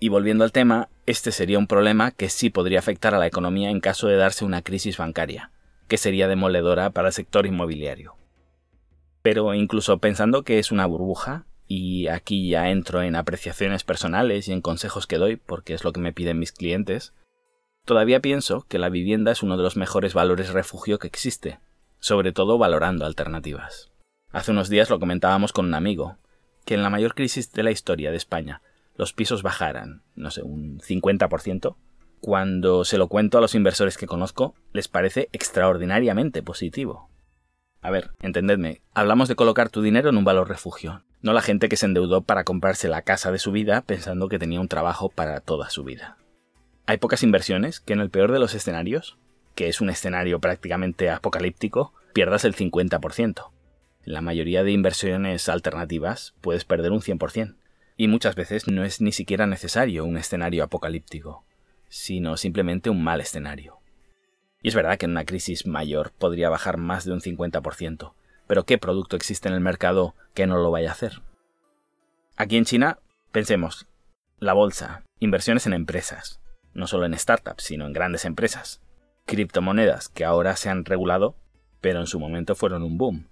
Y 0.01 0.09
volviendo 0.09 0.45
al 0.45 0.53
tema, 0.53 0.89
este 1.07 1.33
sería 1.33 1.59
un 1.59 1.67
problema 1.67 2.11
que 2.11 2.29
sí 2.29 2.51
podría 2.51 2.79
afectar 2.79 3.15
a 3.15 3.19
la 3.19 3.27
economía 3.27 3.71
en 3.71 3.81
caso 3.81 4.09
de 4.09 4.17
darse 4.17 4.45
una 4.45 4.63
crisis 4.63 4.99
bancaria, 4.99 5.51
que 5.89 5.99
sería 5.99 6.29
demoledora 6.29 6.91
para 6.91 7.09
el 7.09 7.15
sector 7.15 7.47
inmobiliario. 7.47 8.17
Pero 9.23 9.55
incluso 9.55 9.99
pensando 9.99 10.43
que 10.43 10.59
es 10.59 10.71
una 10.71 10.87
burbuja, 10.87 11.47
y 11.67 12.09
aquí 12.09 12.49
ya 12.49 12.71
entro 12.71 13.03
en 13.03 13.17
apreciaciones 13.17 13.85
personales 13.85 14.49
y 14.49 14.53
en 14.53 14.61
consejos 14.61 15.07
que 15.07 15.19
doy, 15.19 15.37
porque 15.37 15.75
es 15.75 15.85
lo 15.85 15.93
que 15.93 16.01
me 16.01 16.13
piden 16.13 16.39
mis 16.39 16.53
clientes, 16.53 17.15
todavía 17.85 18.21
pienso 18.21 18.67
que 18.69 18.79
la 18.79 18.91
vivienda 18.91 19.33
es 19.33 19.43
uno 19.43 19.57
de 19.57 19.63
los 19.63 19.77
mejores 19.77 20.15
valores 20.15 20.53
refugio 20.53 20.99
que 20.99 21.07
existe, 21.07 21.59
sobre 22.01 22.33
todo 22.33 22.59
valorando 22.59 23.07
alternativas. 23.07 23.91
Hace 24.31 24.51
unos 24.51 24.69
días 24.69 24.91
lo 24.91 25.01
comentábamos 25.01 25.53
con 25.53 25.67
un 25.67 25.75
amigo, 25.75 26.19
que 26.65 26.75
en 26.75 26.83
la 26.83 26.91
mayor 26.91 27.15
crisis 27.15 27.53
de 27.53 27.63
la 27.63 27.71
historia 27.71 28.11
de 28.11 28.17
España 28.17 28.61
los 28.97 29.13
pisos 29.13 29.43
bajaran, 29.43 30.03
no 30.15 30.31
sé, 30.31 30.43
un 30.43 30.81
50%, 30.81 31.77
cuando 32.25 32.87
se 32.87 32.97
lo 32.97 33.09
cuento 33.09 33.37
a 33.37 33.43
los 33.43 33.55
inversores 33.55 33.99
que 33.99 34.07
conozco, 34.07 34.55
les 34.73 34.89
parece 34.89 35.29
extraordinariamente 35.33 36.43
positivo. 36.43 37.11
A 37.83 37.91
ver, 37.91 38.13
entendedme, 38.23 38.81
hablamos 38.95 39.29
de 39.29 39.37
colocar 39.37 39.69
tu 39.69 39.83
dinero 39.83 40.09
en 40.09 40.17
un 40.17 40.25
valor 40.25 40.49
refugio, 40.49 41.03
no 41.21 41.35
la 41.35 41.43
gente 41.43 41.69
que 41.69 41.77
se 41.77 41.85
endeudó 41.85 42.23
para 42.23 42.45
comprarse 42.45 42.89
la 42.89 43.03
casa 43.03 43.31
de 43.31 43.39
su 43.39 43.53
vida 43.53 43.83
pensando 43.83 44.31
que 44.31 44.39
tenía 44.39 44.59
un 44.59 44.69
trabajo 44.69 45.11
para 45.11 45.41
toda 45.41 45.69
su 45.69 45.85
vida. 45.85 46.17
Hay 46.87 46.97
pocas 46.97 47.23
inversiones 47.23 47.81
que 47.81 47.93
en 47.93 48.01
el 48.01 48.09
peor 48.09 48.33
de 48.33 48.39
los 48.39 48.55
escenarios, 48.55 49.19
que 49.55 49.69
es 49.69 49.83
un 49.83 49.91
escenario 49.91 50.41
prácticamente 50.41 51.11
apocalíptico, 51.11 51.93
pierdas 52.15 52.47
el 52.47 52.57
50%. 52.57 53.51
En 54.07 54.13
la 54.15 54.23
mayoría 54.23 54.65
de 54.65 54.73
inversiones 54.73 55.51
alternativas 55.51 56.33
puedes 56.41 56.65
perder 56.65 56.93
un 56.93 57.03
100%. 57.03 57.57
Y 57.99 58.09
muchas 58.09 58.35
veces 58.35 58.67
no 58.67 58.83
es 58.83 59.03
ni 59.03 59.13
siquiera 59.13 59.47
necesario 59.47 60.07
un 60.07 60.17
escenario 60.17 60.65
apocalíptico, 60.65 61.45
sino 61.95 62.37
simplemente 62.37 62.91
un 62.91 63.05
mal 63.05 63.21
escenario. 63.21 63.79
Y 64.61 64.69
es 64.69 64.75
verdad 64.75 64.99
que 64.99 65.05
en 65.05 65.13
una 65.13 65.25
crisis 65.25 65.65
mayor 65.65 66.11
podría 66.11 66.49
bajar 66.49 66.77
más 66.77 67.05
de 67.05 67.13
un 67.13 67.21
50%, 67.21 68.15
pero 68.49 68.65
¿qué 68.65 68.79
producto 68.79 69.15
existe 69.15 69.49
en 69.49 69.55
el 69.55 69.61
mercado 69.61 70.17
que 70.35 70.49
no 70.49 70.57
lo 70.57 70.73
vaya 70.73 70.89
a 70.89 70.93
hacer? 70.93 71.23
Aquí 72.37 72.57
en 72.57 72.65
China, 72.65 72.99
pensemos, 73.31 73.87
la 74.41 74.55
bolsa, 74.55 75.05
inversiones 75.21 75.67
en 75.67 75.73
empresas, 75.73 76.41
no 76.73 76.89
solo 76.89 77.07
en 77.07 77.17
startups, 77.17 77.63
sino 77.63 77.87
en 77.87 77.93
grandes 77.93 78.25
empresas, 78.25 78.83
criptomonedas 79.25 80.09
que 80.09 80.25
ahora 80.25 80.57
se 80.57 80.71
han 80.71 80.85
regulado, 80.85 81.37
pero 81.81 82.01
en 82.01 82.09
su 82.09 82.19
momento 82.19 82.57
fueron 82.57 82.83
un 82.83 82.99
boom, 82.99 83.29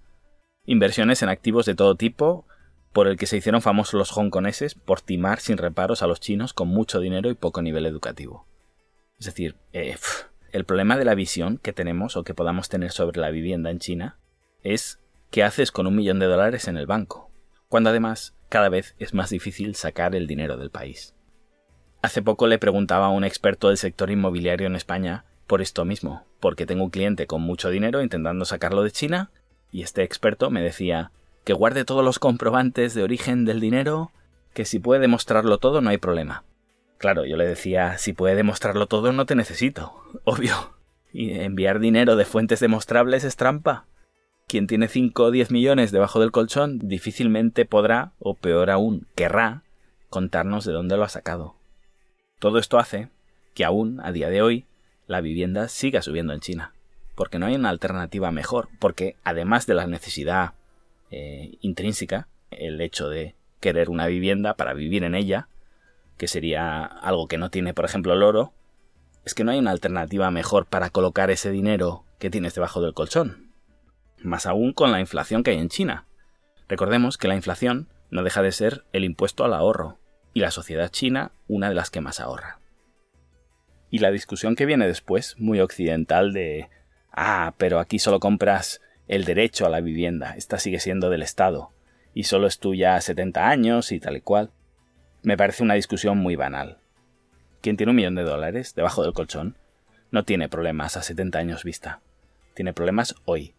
inversiones 0.65 1.21
en 1.21 1.27
activos 1.27 1.65
de 1.65 1.75
todo 1.75 1.95
tipo, 1.95 2.47
por 2.93 3.09
el 3.09 3.17
que 3.17 3.25
se 3.25 3.35
hicieron 3.35 3.61
famosos 3.61 3.95
los 3.95 4.17
hongkoneses 4.17 4.73
por 4.73 5.01
timar 5.01 5.41
sin 5.41 5.57
reparos 5.57 6.01
a 6.01 6.07
los 6.07 6.21
chinos 6.21 6.53
con 6.53 6.69
mucho 6.69 7.01
dinero 7.01 7.29
y 7.29 7.33
poco 7.33 7.61
nivel 7.61 7.85
educativo. 7.85 8.47
Es 9.23 9.27
decir, 9.27 9.55
eh, 9.71 9.95
el 10.51 10.65
problema 10.65 10.97
de 10.97 11.05
la 11.05 11.15
visión 11.15 11.57
que 11.57 11.71
tenemos 11.71 12.17
o 12.17 12.25
que 12.25 12.33
podamos 12.33 12.67
tener 12.67 12.91
sobre 12.91 13.21
la 13.21 13.29
vivienda 13.29 13.71
en 13.71 13.79
China 13.79 14.17
es 14.63 14.99
qué 15.31 15.45
haces 15.45 15.71
con 15.71 15.87
un 15.87 15.95
millón 15.95 16.19
de 16.19 16.25
dólares 16.25 16.67
en 16.67 16.75
el 16.75 16.87
banco, 16.87 17.31
cuando 17.69 17.91
además 17.91 18.35
cada 18.49 18.67
vez 18.67 18.95
es 18.99 19.13
más 19.13 19.29
difícil 19.29 19.75
sacar 19.75 20.13
el 20.13 20.27
dinero 20.27 20.57
del 20.57 20.71
país. 20.71 21.15
Hace 22.01 22.21
poco 22.21 22.47
le 22.47 22.57
preguntaba 22.57 23.05
a 23.05 23.11
un 23.11 23.23
experto 23.23 23.69
del 23.69 23.77
sector 23.77 24.11
inmobiliario 24.11 24.67
en 24.67 24.75
España 24.75 25.23
por 25.47 25.61
esto 25.61 25.85
mismo, 25.85 26.25
porque 26.41 26.65
tengo 26.65 26.83
un 26.83 26.89
cliente 26.89 27.25
con 27.25 27.41
mucho 27.41 27.69
dinero 27.69 28.03
intentando 28.03 28.43
sacarlo 28.43 28.83
de 28.83 28.91
China, 28.91 29.31
y 29.71 29.83
este 29.83 30.03
experto 30.03 30.49
me 30.49 30.61
decía 30.61 31.11
que 31.45 31.53
guarde 31.53 31.85
todos 31.85 32.03
los 32.03 32.19
comprobantes 32.19 32.93
de 32.93 33.03
origen 33.03 33.45
del 33.45 33.61
dinero, 33.61 34.11
que 34.53 34.65
si 34.65 34.79
puede 34.79 34.99
demostrarlo 34.99 35.59
todo 35.59 35.79
no 35.79 35.91
hay 35.91 35.97
problema. 35.97 36.43
Claro, 37.03 37.25
yo 37.25 37.35
le 37.35 37.45
decía, 37.45 37.97
si 37.97 38.13
puede 38.13 38.33
demostrarlo 38.33 38.87
todo 38.87 39.11
no 39.11 39.25
te 39.25 39.35
necesito, 39.35 39.93
obvio. 40.23 40.73
Y 41.11 41.31
enviar 41.31 41.81
dinero 41.81 42.15
de 42.15 42.23
fuentes 42.23 42.61
demostrables 42.61 43.25
es 43.25 43.35
trampa. 43.35 43.87
Quien 44.47 44.67
tiene 44.67 44.87
5 44.87 45.21
o 45.21 45.29
10 45.29 45.51
millones 45.51 45.91
debajo 45.91 46.21
del 46.21 46.31
colchón 46.31 46.79
difícilmente 46.79 47.65
podrá, 47.65 48.13
o 48.19 48.35
peor 48.35 48.69
aún, 48.69 49.05
querrá, 49.15 49.63
contarnos 50.09 50.63
de 50.63 50.71
dónde 50.71 50.95
lo 50.95 51.03
ha 51.03 51.09
sacado. 51.09 51.57
Todo 52.39 52.57
esto 52.57 52.79
hace 52.79 53.09
que 53.53 53.65
aún, 53.65 53.99
a 54.01 54.13
día 54.13 54.29
de 54.29 54.41
hoy, 54.41 54.65
la 55.05 55.19
vivienda 55.19 55.67
siga 55.67 56.01
subiendo 56.01 56.31
en 56.31 56.39
China, 56.39 56.71
porque 57.15 57.37
no 57.37 57.47
hay 57.47 57.55
una 57.55 57.67
alternativa 57.67 58.31
mejor, 58.31 58.69
porque 58.79 59.17
además 59.25 59.67
de 59.67 59.73
la 59.73 59.87
necesidad 59.87 60.53
eh, 61.11 61.57
intrínseca, 61.59 62.29
el 62.49 62.79
hecho 62.79 63.09
de 63.09 63.35
querer 63.59 63.89
una 63.89 64.07
vivienda 64.07 64.53
para 64.53 64.73
vivir 64.73 65.03
en 65.03 65.15
ella, 65.15 65.49
que 66.23 66.29
sería 66.29 66.85
algo 66.85 67.27
que 67.27 67.37
no 67.37 67.49
tiene, 67.49 67.73
por 67.73 67.83
ejemplo, 67.83 68.13
el 68.13 68.23
oro, 68.23 68.53
es 69.25 69.33
que 69.33 69.43
no 69.43 69.51
hay 69.51 69.59
una 69.59 69.71
alternativa 69.71 70.31
mejor 70.31 70.67
para 70.67 70.89
colocar 70.89 71.29
ese 71.31 71.51
dinero 71.51 72.05
que 72.17 72.29
tienes 72.29 72.55
debajo 72.55 72.81
del 72.81 72.93
colchón. 72.93 73.51
Más 74.19 74.45
aún 74.45 74.71
con 74.71 74.93
la 74.93 75.01
inflación 75.01 75.43
que 75.43 75.51
hay 75.51 75.57
en 75.57 75.67
China. 75.67 76.07
Recordemos 76.69 77.17
que 77.17 77.27
la 77.27 77.35
inflación 77.35 77.89
no 78.09 78.23
deja 78.23 78.41
de 78.41 78.53
ser 78.53 78.85
el 78.93 79.03
impuesto 79.03 79.43
al 79.43 79.53
ahorro, 79.53 79.99
y 80.33 80.39
la 80.39 80.49
sociedad 80.49 80.89
china 80.89 81.33
una 81.49 81.67
de 81.67 81.75
las 81.75 81.89
que 81.89 81.99
más 81.99 82.21
ahorra. 82.21 82.61
Y 83.89 83.99
la 83.99 84.09
discusión 84.09 84.55
que 84.55 84.65
viene 84.65 84.87
después, 84.87 85.35
muy 85.37 85.59
occidental, 85.59 86.31
de 86.31 86.69
ah, 87.11 87.53
pero 87.57 87.79
aquí 87.79 87.99
solo 87.99 88.21
compras 88.21 88.79
el 89.09 89.25
derecho 89.25 89.65
a 89.65 89.69
la 89.69 89.81
vivienda, 89.81 90.35
esta 90.37 90.57
sigue 90.57 90.79
siendo 90.79 91.09
del 91.09 91.21
Estado, 91.21 91.71
y 92.13 92.23
solo 92.23 92.47
es 92.47 92.59
tuya 92.59 92.95
a 92.95 93.01
70 93.01 93.45
años 93.45 93.91
y 93.91 93.99
tal 93.99 94.15
y 94.15 94.21
cual. 94.21 94.51
Me 95.23 95.37
parece 95.37 95.63
una 95.63 95.75
discusión 95.75 96.17
muy 96.17 96.35
banal. 96.35 96.77
Quien 97.61 97.77
tiene 97.77 97.91
un 97.91 97.95
millón 97.95 98.15
de 98.15 98.23
dólares 98.23 98.75
debajo 98.75 99.03
del 99.03 99.13
colchón 99.13 99.57
no 100.11 100.25
tiene 100.25 100.49
problemas 100.49 100.97
a 100.97 101.01
70 101.01 101.39
años 101.39 101.63
vista, 101.63 102.01
tiene 102.53 102.73
problemas 102.73 103.15
hoy. 103.25 103.53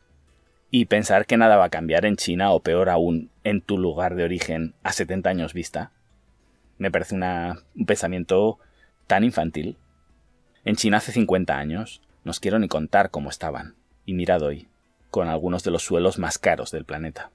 Y 0.70 0.84
pensar 0.84 1.24
que 1.24 1.36
nada 1.36 1.56
va 1.56 1.64
a 1.64 1.70
cambiar 1.70 2.04
en 2.04 2.16
China 2.16 2.52
o 2.52 2.60
peor 2.60 2.90
aún 2.90 3.30
en 3.44 3.62
tu 3.62 3.78
lugar 3.78 4.14
de 4.14 4.24
origen 4.24 4.74
a 4.82 4.92
70 4.92 5.30
años 5.30 5.54
vista, 5.54 5.90
me 6.76 6.90
parece 6.90 7.14
un 7.14 7.86
pensamiento 7.86 8.58
tan 9.06 9.24
infantil. 9.24 9.78
En 10.64 10.76
China 10.76 10.98
hace 10.98 11.12
50 11.12 11.56
años, 11.56 12.02
no 12.24 12.30
os 12.30 12.40
quiero 12.40 12.58
ni 12.58 12.68
contar 12.68 13.10
cómo 13.10 13.30
estaban, 13.30 13.74
y 14.04 14.14
mirad 14.14 14.42
hoy 14.42 14.68
con 15.10 15.28
algunos 15.28 15.62
de 15.62 15.70
los 15.70 15.84
suelos 15.84 16.18
más 16.18 16.38
caros 16.38 16.72
del 16.72 16.84
planeta. 16.84 17.30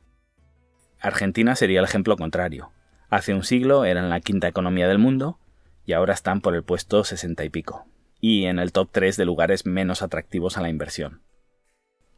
Argentina 0.99 1.55
sería 1.55 1.79
el 1.79 1.85
ejemplo 1.85 2.17
contrario. 2.17 2.73
Hace 3.09 3.33
un 3.33 3.43
siglo 3.43 3.85
eran 3.85 4.09
la 4.09 4.19
quinta 4.19 4.47
economía 4.47 4.87
del 4.87 4.99
mundo 4.99 5.39
y 5.85 5.93
ahora 5.93 6.13
están 6.13 6.41
por 6.41 6.53
el 6.53 6.63
puesto 6.63 7.03
sesenta 7.03 7.43
y 7.43 7.49
pico, 7.49 7.87
y 8.21 8.45
en 8.45 8.59
el 8.59 8.71
top 8.71 8.89
3 8.91 9.17
de 9.17 9.25
lugares 9.25 9.65
menos 9.65 10.03
atractivos 10.03 10.57
a 10.57 10.61
la 10.61 10.69
inversión. 10.69 11.21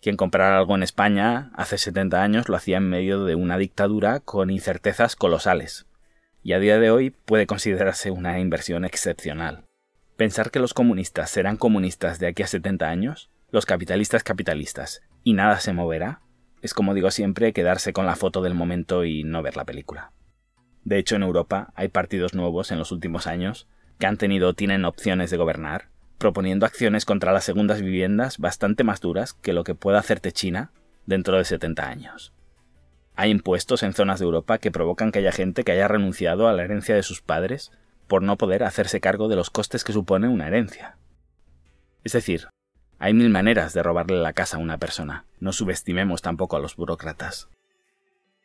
Quien 0.02 0.18
comprara 0.18 0.58
algo 0.58 0.76
en 0.76 0.84
España 0.84 1.52
hace 1.56 1.78
70 1.78 2.22
años 2.22 2.50
lo 2.50 2.58
hacía 2.58 2.78
en 2.78 2.90
medio 2.90 3.24
de 3.24 3.36
una 3.36 3.58
dictadura 3.58 4.20
con 4.20 4.50
incertezas 4.50 5.16
colosales, 5.16 5.86
y 6.44 6.54
a 6.54 6.60
día 6.60 6.80
de 6.80 6.92
hoy 6.92 7.12
puede 7.12 7.48
considerarse 7.48 8.12
una 8.12 8.40
inversión 8.40 8.84
excepcional. 8.84 9.64
Pensar 10.18 10.52
que 10.52 10.60
los 10.60 10.74
comunistas 10.74 11.30
serán 11.30 11.56
comunistas 11.56 12.20
de 12.20 12.28
aquí 12.28 12.44
a 12.44 12.48
70 12.48 12.90
años, 12.90 13.30
los 13.52 13.66
capitalistas 13.66 14.24
capitalistas, 14.24 15.04
y 15.24 15.34
nada 15.34 15.62
se 15.62 15.72
moverá, 15.72 16.20
es 16.62 16.74
como 16.74 16.94
digo 16.94 17.12
siempre 17.12 17.54
quedarse 17.54 17.94
con 17.94 18.06
la 18.06 18.18
foto 18.18 18.42
del 18.42 18.56
momento 18.56 19.06
y 19.06 19.24
no 19.24 19.42
ver 19.42 19.56
la 19.56 19.66
película. 19.66 20.12
De 20.84 20.98
hecho, 20.98 21.16
en 21.16 21.24
Europa 21.24 21.72
hay 21.76 21.90
partidos 21.90 22.34
nuevos 22.34 22.72
en 22.72 22.80
los 22.80 22.92
últimos 22.92 23.28
años 23.28 23.68
que 24.00 24.08
han 24.08 24.18
tenido 24.18 24.50
o 24.50 24.54
tienen 24.54 24.86
opciones 24.86 25.30
de 25.30 25.38
gobernar, 25.38 25.90
proponiendo 26.18 26.66
acciones 26.66 27.06
contra 27.06 27.32
las 27.32 27.44
segundas 27.44 27.82
viviendas 27.82 28.38
bastante 28.38 28.84
más 28.84 29.00
duras 29.02 29.34
que 29.34 29.54
lo 29.54 29.64
que 29.64 29.76
pueda 29.76 30.00
hacerte 30.00 30.32
China 30.32 30.72
dentro 31.06 31.38
de 31.38 31.46
70 31.46 31.88
años. 31.88 32.34
Hay 33.16 33.30
impuestos 33.30 33.84
en 33.84 33.94
zonas 33.94 34.20
de 34.20 34.26
Europa 34.26 34.58
que 34.58 34.72
provocan 34.72 35.12
que 35.12 35.20
haya 35.20 35.32
gente 35.32 35.64
que 35.64 35.74
haya 35.74 35.88
renunciado 35.88 36.48
a 36.48 36.54
la 36.54 36.64
herencia 36.64 36.96
de 36.96 37.04
sus 37.04 37.22
padres 37.22 37.72
por 38.08 38.24
no 38.24 38.38
poder 38.38 38.64
hacerse 38.64 39.00
cargo 39.00 39.28
de 39.28 39.36
los 39.36 39.50
costes 39.50 39.84
que 39.84 39.94
supone 39.94 40.28
una 40.28 40.48
herencia. 40.48 40.98
Es 42.04 42.14
decir, 42.14 42.48
hay 43.00 43.14
mil 43.14 43.30
maneras 43.30 43.74
de 43.74 43.84
robarle 43.84 44.18
la 44.20 44.34
casa 44.34 44.58
a 44.58 44.60
una 44.60 44.78
persona. 44.78 45.26
No 45.40 45.54
subestimemos 45.54 46.22
tampoco 46.22 46.56
a 46.56 46.60
los 46.60 46.76
burócratas. 46.76 47.50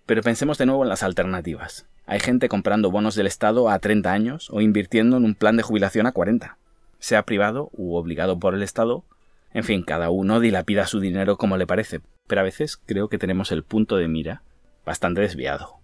Pero 0.07 0.23
pensemos 0.23 0.57
de 0.59 0.67
nuevo 0.67 0.83
en 0.83 0.89
las 0.89 1.03
alternativas. 1.03 1.87
Hay 2.07 2.21
gente 2.21 2.49
comprando 2.49 2.91
bonos 2.91 3.15
del 3.15 3.27
Estado 3.27 3.69
a 3.69 3.79
30 3.79 4.13
años 4.13 4.49
o 4.51 4.61
invirtiendo 4.61 5.17
en 5.17 5.25
un 5.25 5.35
plan 5.35 5.57
de 5.57 5.63
jubilación 5.63 6.07
a 6.07 6.13
40. 6.13 6.57
Sea 6.99 7.25
privado 7.25 7.71
u 7.73 7.97
obligado 7.97 8.39
por 8.39 8.55
el 8.55 8.63
Estado. 8.63 9.05
En 9.53 9.65
fin, 9.65 9.83
cada 9.83 10.11
uno 10.11 10.41
dilapida 10.41 10.87
su 10.87 11.01
dinero 11.01 11.37
como 11.37 11.57
le 11.57 11.67
parece, 11.67 12.01
pero 12.27 12.41
a 12.41 12.45
veces 12.45 12.77
creo 12.77 13.09
que 13.09 13.19
tenemos 13.19 13.53
el 13.53 13.65
punto 13.65 13.97
de 13.97 14.09
mira 14.09 14.43
bastante 14.85 15.21
desviado. 15.21 15.81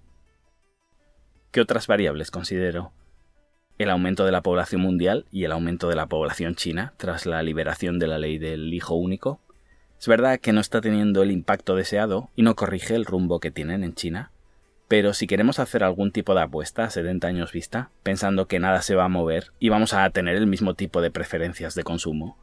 ¿Qué 1.51 1.61
otras 1.61 1.87
variables 1.87 2.31
considero? 2.31 2.93
el 3.83 3.91
aumento 3.91 4.25
de 4.25 4.33
la 4.33 4.43
población 4.43 4.81
mundial 4.81 5.27
y 5.31 5.45
el 5.45 5.53
aumento 5.53 5.89
de 5.89 5.97
la 5.97 6.07
población 6.07 6.55
china 6.55 6.95
tras 6.97 7.27
la 7.27 7.43
liberación 7.43 7.99
de 7.99 8.07
la 8.07 8.19
ley 8.19 8.39
del 8.39 8.73
hijo 8.73 8.95
único. 8.95 9.41
Es 9.99 10.09
verdad 10.09 10.41
que 10.41 10.53
no 10.53 10.61
está 10.61 10.81
teniendo 10.81 11.23
el 11.23 11.31
impacto 11.31 11.77
deseado 11.77 12.31
y 12.35 12.43
no 12.43 12.57
corrige 12.57 12.95
el 12.95 13.05
rumbo 13.05 13.41
que 13.41 13.51
tienen 13.51 13.85
en 13.85 13.95
China, 13.95 14.31
pero 14.93 15.15
si 15.15 15.27
queremos 15.27 15.59
hacer 15.59 15.85
algún 15.85 16.13
tipo 16.13 16.35
de 16.35 16.43
apuesta 16.43 16.85
a 16.85 16.91
70 16.91 17.27
años 17.27 17.51
vista, 17.51 17.89
pensando 18.03 18.47
que 18.47 18.59
nada 18.59 18.83
se 18.83 18.95
va 18.95 19.07
a 19.07 19.09
mover 19.09 19.47
y 19.59 19.71
vamos 19.71 19.95
a 19.95 20.11
tener 20.11 20.37
el 20.37 20.47
mismo 20.47 20.75
tipo 20.75 21.01
de 21.01 21.11
preferencias 21.11 21.75
de 21.75 21.83
consumo, 21.83 22.37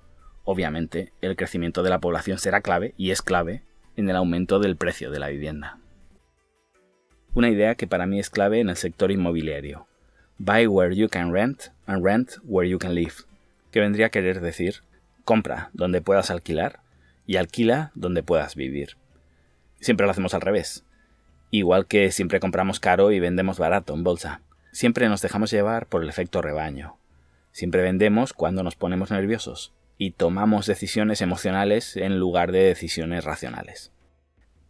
obviamente, 0.45 1.13
el 1.21 1.35
crecimiento 1.35 1.83
de 1.83 1.91
la 1.91 1.99
población 1.99 2.39
será 2.39 2.61
clave 2.61 2.95
y 2.97 3.11
es 3.11 3.21
clave 3.21 3.61
en 3.97 4.09
el 4.09 4.15
aumento 4.15 4.57
del 4.57 4.77
precio 4.77 5.11
de 5.11 5.19
la 5.19 5.27
vivienda. 5.27 5.77
Una 7.35 7.51
idea 7.51 7.75
que 7.75 7.85
para 7.85 8.07
mí 8.07 8.19
es 8.19 8.31
clave 8.31 8.61
en 8.61 8.69
el 8.69 8.77
sector 8.77 9.11
inmobiliario. 9.11 9.85
Buy 10.39 10.65
where 10.65 10.95
you 10.95 11.07
can 11.07 11.31
rent 11.31 11.65
and 11.85 12.03
rent 12.03 12.31
where 12.45 12.67
you 12.67 12.79
can 12.79 12.95
live, 12.95 13.13
que 13.69 13.79
vendría 13.79 14.07
a 14.07 14.09
querer 14.09 14.41
decir 14.41 14.77
compra 15.23 15.69
donde 15.73 16.01
puedas 16.01 16.31
alquilar 16.31 16.79
y 17.27 17.35
alquila 17.35 17.91
donde 17.93 18.23
puedas 18.23 18.55
vivir. 18.55 18.97
Siempre 19.81 20.07
lo 20.07 20.11
hacemos 20.13 20.33
al 20.33 20.41
revés. 20.41 20.83
Igual 21.51 21.87
que 21.87 22.11
siempre 22.11 22.39
compramos 22.39 22.79
caro 22.79 23.11
y 23.11 23.19
vendemos 23.19 23.57
barato 23.57 23.93
en 23.93 24.03
bolsa. 24.03 24.41
Siempre 24.71 25.09
nos 25.09 25.21
dejamos 25.21 25.51
llevar 25.51 25.87
por 25.87 26.03
el 26.03 26.09
efecto 26.09 26.41
rebaño. 26.41 26.97
Siempre 27.51 27.81
vendemos 27.81 28.33
cuando 28.33 28.63
nos 28.63 28.75
ponemos 28.75 29.11
nerviosos 29.11 29.73
y 29.97 30.11
tomamos 30.11 30.65
decisiones 30.67 31.21
emocionales 31.21 31.97
en 31.97 32.19
lugar 32.19 32.51
de 32.51 32.63
decisiones 32.63 33.23
racionales. 33.23 33.91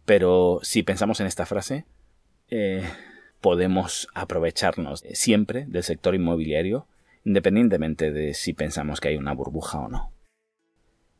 Pero 0.04 0.60
si 0.62 0.82
pensamos 0.82 1.20
en 1.20 1.26
esta 1.26 1.46
frase, 1.46 1.84
eh, 2.48 2.82
podemos 3.40 4.08
aprovecharnos 4.14 5.04
siempre 5.12 5.66
del 5.68 5.82
sector 5.82 6.14
inmobiliario, 6.14 6.86
independientemente 7.24 8.10
de 8.10 8.34
si 8.34 8.54
pensamos 8.54 9.00
que 9.00 9.08
hay 9.08 9.16
una 9.16 9.34
burbuja 9.34 9.78
o 9.78 9.88
no. 9.88 10.12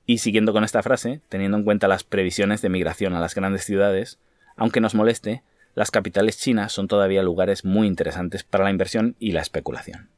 Y 0.07 0.19
siguiendo 0.19 0.53
con 0.53 0.65
esta 0.65 0.83
frase, 0.83 1.21
teniendo 1.29 1.59
en 1.59 1.65
cuenta 1.65 1.87
las 1.87 2.03
previsiones 2.03 2.63
de 2.63 2.69
migración 2.69 3.15
a 3.15 3.21
las 3.21 3.35
grandes 3.35 3.65
ciudades, 3.65 4.19
aunque 4.57 4.81
nos 4.81 4.95
moleste, 4.95 5.43
las 5.75 5.91
capitales 5.91 6.39
chinas 6.39 6.73
son 6.73 6.89
todavía 6.89 7.23
lugares 7.23 7.65
muy 7.65 7.87
interesantes 7.87 8.43
para 8.43 8.65
la 8.65 8.71
inversión 8.71 9.17
y 9.19 9.33
la 9.33 9.41
especulación. 9.41 10.11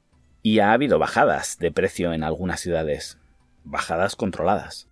Y 0.42 0.60
ha 0.60 0.72
habido 0.72 0.98
bajadas 0.98 1.58
de 1.58 1.70
precio 1.70 2.12
en 2.12 2.24
algunas 2.24 2.60
ciudades, 2.60 3.18
bajadas 3.64 4.16
controladas. 4.16 4.88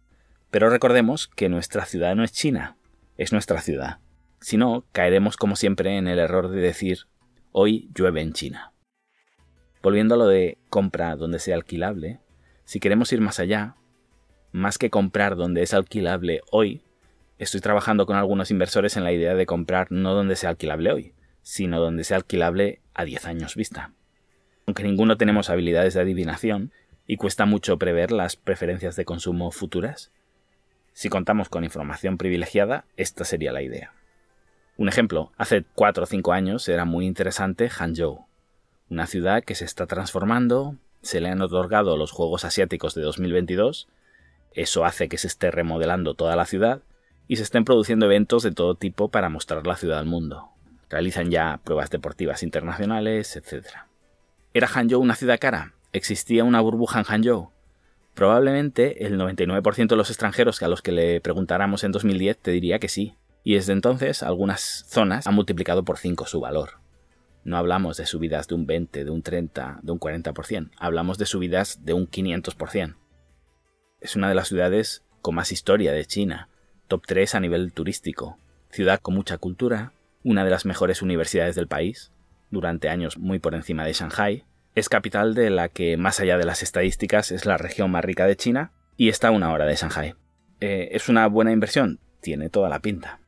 Pero 0.50 0.68
recordemos 0.68 1.28
que 1.28 1.48
nuestra 1.48 1.86
ciudad 1.86 2.14
no 2.14 2.24
es 2.24 2.32
China, 2.32 2.76
es 3.16 3.32
nuestra 3.32 3.60
ciudad. 3.60 3.98
Si 4.40 4.56
no, 4.56 4.84
caeremos 4.92 5.36
como 5.36 5.56
siempre 5.56 5.96
en 5.96 6.08
el 6.08 6.18
error 6.18 6.48
de 6.48 6.60
decir 6.60 7.06
hoy 7.52 7.90
llueve 7.94 8.20
en 8.20 8.32
China. 8.32 8.72
Volviendo 9.82 10.14
a 10.14 10.18
lo 10.18 10.26
de 10.26 10.58
compra 10.68 11.16
donde 11.16 11.38
sea 11.38 11.56
alquilable, 11.56 12.20
si 12.64 12.80
queremos 12.80 13.12
ir 13.12 13.20
más 13.20 13.40
allá, 13.40 13.76
más 14.52 14.78
que 14.78 14.90
comprar 14.90 15.36
donde 15.36 15.62
es 15.62 15.74
alquilable 15.74 16.42
hoy, 16.50 16.82
estoy 17.44 17.60
trabajando 17.60 18.06
con 18.06 18.16
algunos 18.16 18.50
inversores 18.50 18.96
en 18.96 19.04
la 19.04 19.12
idea 19.12 19.34
de 19.34 19.46
comprar 19.46 19.90
no 19.90 20.14
donde 20.14 20.36
sea 20.36 20.50
alquilable 20.50 20.92
hoy, 20.92 21.14
sino 21.42 21.80
donde 21.80 22.04
sea 22.04 22.18
alquilable 22.18 22.80
a 22.94 23.04
10 23.04 23.24
años 23.26 23.56
vista. 23.56 23.92
Aunque 24.66 24.82
ninguno 24.82 25.16
tenemos 25.16 25.48
habilidades 25.48 25.94
de 25.94 26.02
adivinación, 26.02 26.70
y 27.06 27.16
cuesta 27.16 27.44
mucho 27.44 27.76
prever 27.76 28.12
las 28.12 28.36
preferencias 28.36 28.94
de 28.94 29.04
consumo 29.04 29.50
futuras? 29.50 30.12
Si 30.92 31.08
contamos 31.08 31.48
con 31.48 31.64
información 31.64 32.18
privilegiada, 32.18 32.84
esta 32.96 33.24
sería 33.24 33.50
la 33.50 33.62
idea. 33.62 33.92
Un 34.76 34.88
ejemplo, 34.88 35.32
hace 35.36 35.64
4 35.74 36.04
o 36.04 36.06
5 36.06 36.32
años 36.32 36.68
era 36.68 36.84
muy 36.84 37.06
interesante 37.06 37.68
Hangzhou, 37.68 38.26
una 38.90 39.08
ciudad 39.08 39.42
que 39.42 39.56
se 39.56 39.64
está 39.64 39.86
transformando, 39.86 40.76
se 41.02 41.20
le 41.20 41.30
han 41.30 41.42
otorgado 41.42 41.96
los 41.96 42.12
Juegos 42.12 42.44
Asiáticos 42.44 42.94
de 42.94 43.02
2022, 43.02 43.88
eso 44.52 44.84
hace 44.84 45.08
que 45.08 45.18
se 45.18 45.26
esté 45.26 45.50
remodelando 45.50 46.14
toda 46.14 46.36
la 46.36 46.44
ciudad 46.44 46.82
y 47.30 47.36
se 47.36 47.44
estén 47.44 47.64
produciendo 47.64 48.06
eventos 48.06 48.42
de 48.42 48.50
todo 48.50 48.74
tipo 48.74 49.08
para 49.08 49.28
mostrar 49.28 49.64
la 49.64 49.76
ciudad 49.76 50.00
al 50.00 50.06
mundo. 50.06 50.48
Realizan 50.88 51.30
ya 51.30 51.60
pruebas 51.62 51.88
deportivas 51.88 52.42
internacionales, 52.42 53.36
etc. 53.36 53.66
¿Era 54.52 54.66
Hangzhou 54.66 55.00
una 55.00 55.14
ciudad 55.14 55.38
cara? 55.38 55.74
existía 55.92 56.42
una 56.42 56.60
burbuja 56.60 56.98
en 56.98 57.04
Hangzhou. 57.04 57.50
Probablemente 58.14 59.06
el 59.06 59.16
99% 59.16 59.86
de 59.86 59.96
los 59.96 60.10
extranjeros 60.10 60.60
a 60.60 60.66
los 60.66 60.82
que 60.82 60.90
le 60.90 61.20
preguntáramos 61.20 61.84
en 61.84 61.92
2010 61.92 62.36
te 62.36 62.50
diría 62.50 62.80
que 62.80 62.88
sí, 62.88 63.14
y 63.44 63.54
desde 63.54 63.74
entonces 63.74 64.24
algunas 64.24 64.84
zonas 64.88 65.28
han 65.28 65.34
multiplicado 65.36 65.84
por 65.84 65.98
5 65.98 66.26
su 66.26 66.40
valor. 66.40 66.80
No 67.44 67.56
hablamos 67.56 67.96
de 67.96 68.06
subidas 68.06 68.48
de 68.48 68.56
un 68.56 68.66
20, 68.66 69.04
de 69.04 69.10
un 69.12 69.22
30, 69.22 69.78
de 69.82 69.92
un 69.92 70.00
40%, 70.00 70.72
hablamos 70.78 71.16
de 71.16 71.26
subidas 71.26 71.84
de 71.84 71.92
un 71.92 72.10
500%. 72.10 72.96
Es 74.00 74.16
una 74.16 74.28
de 74.28 74.34
las 74.34 74.48
ciudades 74.48 75.04
con 75.22 75.36
más 75.36 75.52
historia 75.52 75.92
de 75.92 76.04
China, 76.06 76.48
top 76.90 77.06
3 77.06 77.36
a 77.36 77.40
nivel 77.40 77.72
turístico, 77.72 78.36
ciudad 78.68 78.98
con 79.00 79.14
mucha 79.14 79.38
cultura, 79.38 79.92
una 80.24 80.44
de 80.44 80.50
las 80.50 80.66
mejores 80.66 81.02
universidades 81.02 81.54
del 81.54 81.68
país, 81.68 82.10
durante 82.50 82.88
años 82.88 83.16
muy 83.16 83.38
por 83.38 83.54
encima 83.54 83.84
de 83.84 83.92
Shanghai, 83.92 84.44
es 84.74 84.88
capital 84.88 85.34
de 85.34 85.50
la 85.50 85.68
que, 85.68 85.96
más 85.96 86.18
allá 86.18 86.36
de 86.36 86.44
las 86.44 86.64
estadísticas, 86.64 87.30
es 87.30 87.46
la 87.46 87.58
región 87.58 87.92
más 87.92 88.04
rica 88.04 88.26
de 88.26 88.36
China 88.36 88.72
y 88.96 89.08
está 89.08 89.28
a 89.28 89.30
una 89.30 89.52
hora 89.52 89.66
de 89.66 89.76
Shanghai. 89.76 90.14
Eh, 90.60 90.88
¿Es 90.90 91.08
una 91.08 91.28
buena 91.28 91.52
inversión? 91.52 92.00
Tiene 92.20 92.50
toda 92.50 92.68
la 92.68 92.80
pinta. 92.80 93.20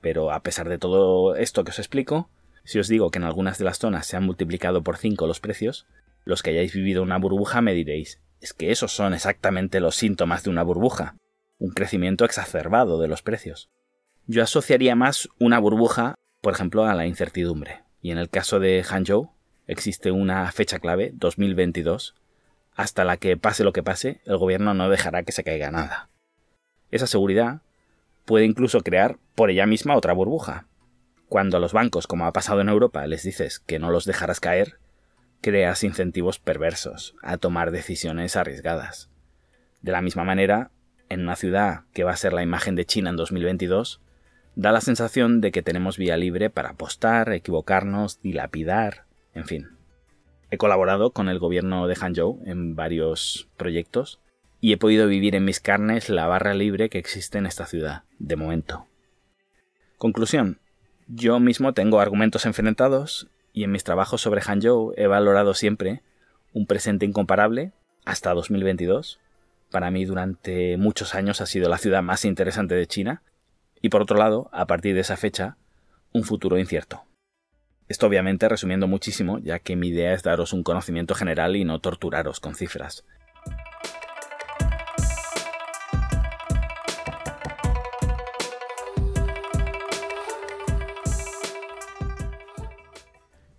Pero 0.00 0.32
a 0.32 0.42
pesar 0.42 0.68
de 0.68 0.78
todo 0.78 1.36
esto 1.36 1.62
que 1.62 1.70
os 1.70 1.78
explico, 1.78 2.28
si 2.64 2.80
os 2.80 2.88
digo 2.88 3.12
que 3.12 3.18
en 3.20 3.24
algunas 3.24 3.58
de 3.58 3.64
las 3.64 3.78
zonas 3.78 4.06
se 4.08 4.16
han 4.16 4.24
multiplicado 4.24 4.82
por 4.82 4.96
5 4.96 5.28
los 5.28 5.38
precios, 5.38 5.86
los 6.24 6.42
que 6.42 6.50
hayáis 6.50 6.74
vivido 6.74 7.02
una 7.04 7.18
burbuja 7.18 7.60
me 7.60 7.74
diréis, 7.74 8.20
es 8.40 8.54
que 8.54 8.72
esos 8.72 8.92
son 8.92 9.14
exactamente 9.14 9.78
los 9.78 9.94
síntomas 9.94 10.42
de 10.42 10.50
una 10.50 10.64
burbuja, 10.64 11.14
un 11.64 11.70
crecimiento 11.70 12.24
exacerbado 12.24 13.00
de 13.00 13.08
los 13.08 13.22
precios. 13.22 13.70
Yo 14.26 14.42
asociaría 14.42 14.94
más 14.94 15.28
una 15.38 15.58
burbuja, 15.58 16.14
por 16.40 16.52
ejemplo, 16.52 16.84
a 16.84 16.94
la 16.94 17.06
incertidumbre, 17.06 17.82
y 18.00 18.10
en 18.10 18.18
el 18.18 18.28
caso 18.28 18.60
de 18.60 18.82
Hangzhou, 18.82 19.30
existe 19.66 20.10
una 20.10 20.50
fecha 20.52 20.78
clave, 20.78 21.12
2022, 21.14 22.14
hasta 22.74 23.04
la 23.04 23.16
que 23.16 23.36
pase 23.36 23.64
lo 23.64 23.72
que 23.72 23.82
pase, 23.82 24.20
el 24.26 24.36
gobierno 24.36 24.74
no 24.74 24.88
dejará 24.88 25.22
que 25.22 25.32
se 25.32 25.44
caiga 25.44 25.70
nada. 25.70 26.10
Esa 26.90 27.06
seguridad 27.06 27.62
puede 28.24 28.44
incluso 28.44 28.80
crear 28.80 29.18
por 29.34 29.50
ella 29.50 29.66
misma 29.66 29.96
otra 29.96 30.12
burbuja. 30.12 30.66
Cuando 31.28 31.56
a 31.56 31.60
los 31.60 31.72
bancos, 31.72 32.06
como 32.06 32.26
ha 32.26 32.32
pasado 32.32 32.60
en 32.60 32.68
Europa, 32.68 33.06
les 33.06 33.22
dices 33.22 33.58
que 33.58 33.78
no 33.78 33.90
los 33.90 34.04
dejarás 34.04 34.40
caer, 34.40 34.78
creas 35.40 35.82
incentivos 35.84 36.38
perversos 36.38 37.14
a 37.22 37.38
tomar 37.38 37.70
decisiones 37.70 38.36
arriesgadas. 38.36 39.10
De 39.82 39.92
la 39.92 40.02
misma 40.02 40.24
manera, 40.24 40.70
en 41.14 41.22
una 41.22 41.36
ciudad 41.36 41.84
que 41.92 42.04
va 42.04 42.12
a 42.12 42.16
ser 42.16 42.32
la 42.32 42.42
imagen 42.42 42.74
de 42.74 42.84
China 42.84 43.10
en 43.10 43.16
2022, 43.16 44.00
da 44.56 44.72
la 44.72 44.80
sensación 44.80 45.40
de 45.40 45.52
que 45.52 45.62
tenemos 45.62 45.96
vía 45.96 46.16
libre 46.16 46.50
para 46.50 46.70
apostar, 46.70 47.32
equivocarnos, 47.32 48.20
dilapidar, 48.20 49.06
en 49.32 49.46
fin. 49.46 49.68
He 50.50 50.58
colaborado 50.58 51.10
con 51.10 51.28
el 51.28 51.38
gobierno 51.38 51.86
de 51.88 51.96
Hangzhou 51.96 52.42
en 52.46 52.76
varios 52.76 53.48
proyectos 53.56 54.20
y 54.60 54.72
he 54.72 54.76
podido 54.76 55.08
vivir 55.08 55.34
en 55.34 55.44
mis 55.44 55.60
carnes 55.60 56.08
la 56.08 56.26
barra 56.26 56.54
libre 56.54 56.88
que 56.88 56.98
existe 56.98 57.38
en 57.38 57.46
esta 57.46 57.66
ciudad, 57.66 58.04
de 58.18 58.36
momento. 58.36 58.86
Conclusión. 59.98 60.60
Yo 61.06 61.38
mismo 61.40 61.72
tengo 61.74 62.00
argumentos 62.00 62.46
enfrentados 62.46 63.28
y 63.52 63.64
en 63.64 63.72
mis 63.72 63.84
trabajos 63.84 64.20
sobre 64.20 64.40
Hangzhou 64.40 64.94
he 64.96 65.06
valorado 65.06 65.54
siempre 65.54 66.02
un 66.52 66.66
presente 66.66 67.04
incomparable 67.04 67.72
hasta 68.04 68.32
2022. 68.32 69.20
Para 69.74 69.90
mí 69.90 70.04
durante 70.04 70.76
muchos 70.76 71.16
años 71.16 71.40
ha 71.40 71.46
sido 71.46 71.68
la 71.68 71.78
ciudad 71.78 72.00
más 72.00 72.24
interesante 72.24 72.76
de 72.76 72.86
China 72.86 73.24
y 73.82 73.88
por 73.88 74.02
otro 74.02 74.16
lado, 74.16 74.48
a 74.52 74.68
partir 74.68 74.94
de 74.94 75.00
esa 75.00 75.16
fecha, 75.16 75.56
un 76.12 76.22
futuro 76.22 76.60
incierto. 76.60 77.02
Esto 77.88 78.06
obviamente 78.06 78.48
resumiendo 78.48 78.86
muchísimo, 78.86 79.40
ya 79.40 79.58
que 79.58 79.74
mi 79.74 79.88
idea 79.88 80.14
es 80.14 80.22
daros 80.22 80.52
un 80.52 80.62
conocimiento 80.62 81.16
general 81.16 81.56
y 81.56 81.64
no 81.64 81.80
torturaros 81.80 82.38
con 82.38 82.54
cifras. 82.54 83.04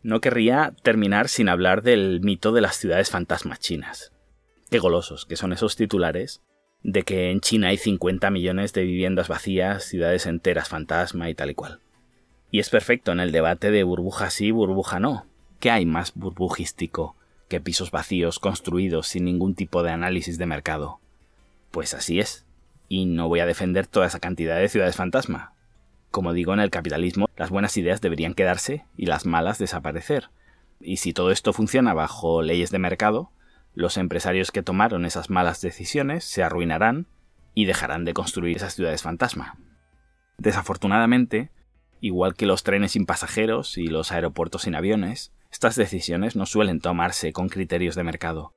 No 0.02 0.22
querría 0.22 0.74
terminar 0.82 1.28
sin 1.28 1.50
hablar 1.50 1.82
del 1.82 2.22
mito 2.22 2.54
de 2.54 2.62
las 2.62 2.78
ciudades 2.78 3.10
fantasmas 3.10 3.60
chinas. 3.60 4.15
Qué 4.70 4.80
golosos 4.80 5.26
que 5.26 5.36
son 5.36 5.54
esos 5.54 5.76
titulares 5.76 6.42
de 6.84 7.04
que 7.04 7.32
en 7.32 7.42
China 7.42 7.70
hay 7.70 7.78
50 7.78 8.30
millones 8.30 8.74
de 8.74 8.84
viviendas 8.84 9.28
vacías, 9.28 9.84
ciudades 9.84 10.26
enteras 10.26 10.70
fantasma 10.70 11.30
y 11.30 11.36
tal 11.36 11.50
y 11.50 11.56
cual. 11.56 11.80
Y 12.52 12.60
es 12.60 12.70
perfecto 12.70 13.12
en 13.12 13.20
el 13.20 13.32
debate 13.32 13.72
de 13.72 13.84
burbuja 13.84 14.30
sí, 14.30 14.52
burbuja 14.52 15.00
no. 15.00 15.26
¿Qué 15.60 15.72
hay 15.72 15.86
más 15.86 16.14
burbujístico 16.14 17.16
que 17.48 17.60
pisos 17.60 17.92
vacíos 17.92 18.40
construidos 18.40 19.08
sin 19.08 19.26
ningún 19.26 19.56
tipo 19.56 19.84
de 19.84 19.92
análisis 19.92 20.38
de 20.38 20.46
mercado? 20.46 21.00
Pues 21.72 21.94
así 21.94 22.20
es. 22.20 22.46
Y 22.88 23.06
no 23.06 23.28
voy 23.28 23.40
a 23.40 23.46
defender 23.46 23.88
toda 23.88 24.08
esa 24.08 24.20
cantidad 24.20 24.58
de 24.58 24.70
ciudades 24.70 24.96
fantasma. 24.96 25.54
Como 26.12 26.34
digo, 26.34 26.54
en 26.54 26.60
el 26.60 26.70
capitalismo 26.70 27.30
las 27.36 27.50
buenas 27.50 27.76
ideas 27.78 28.00
deberían 28.00 28.36
quedarse 28.36 28.86
y 28.96 29.08
las 29.08 29.26
malas 29.26 29.58
desaparecer. 29.58 30.30
Y 30.80 30.98
si 30.98 31.14
todo 31.14 31.32
esto 31.32 31.52
funciona 31.52 31.94
bajo 31.94 32.42
leyes 32.42 32.70
de 32.70 32.80
mercado, 32.80 33.32
los 33.76 33.98
empresarios 33.98 34.52
que 34.52 34.64
tomaron 34.64 35.06
esas 35.06 35.30
malas 35.30 35.62
decisiones 35.62 36.26
se 36.26 36.44
arruinarán 36.44 37.08
y 37.54 37.66
dejarán 37.66 38.06
de 38.06 38.14
construir 38.14 38.58
esas 38.58 38.74
ciudades 38.74 39.04
fantasma. 39.04 39.58
Desafortunadamente, 40.38 41.52
Igual 42.06 42.36
que 42.36 42.46
los 42.46 42.62
trenes 42.62 42.92
sin 42.92 43.08
pasajeros 43.08 43.80
y 43.80 43.88
los 43.88 44.12
aeropuertos 44.12 44.62
sin 44.62 44.76
aviones, 44.76 45.34
estas 45.52 45.76
decisiones 45.76 46.36
no 46.36 46.46
suelen 46.46 46.80
tomarse 46.80 47.34
con 47.34 47.50
criterios 47.50 47.96
de 47.96 48.04
mercado, 48.04 48.54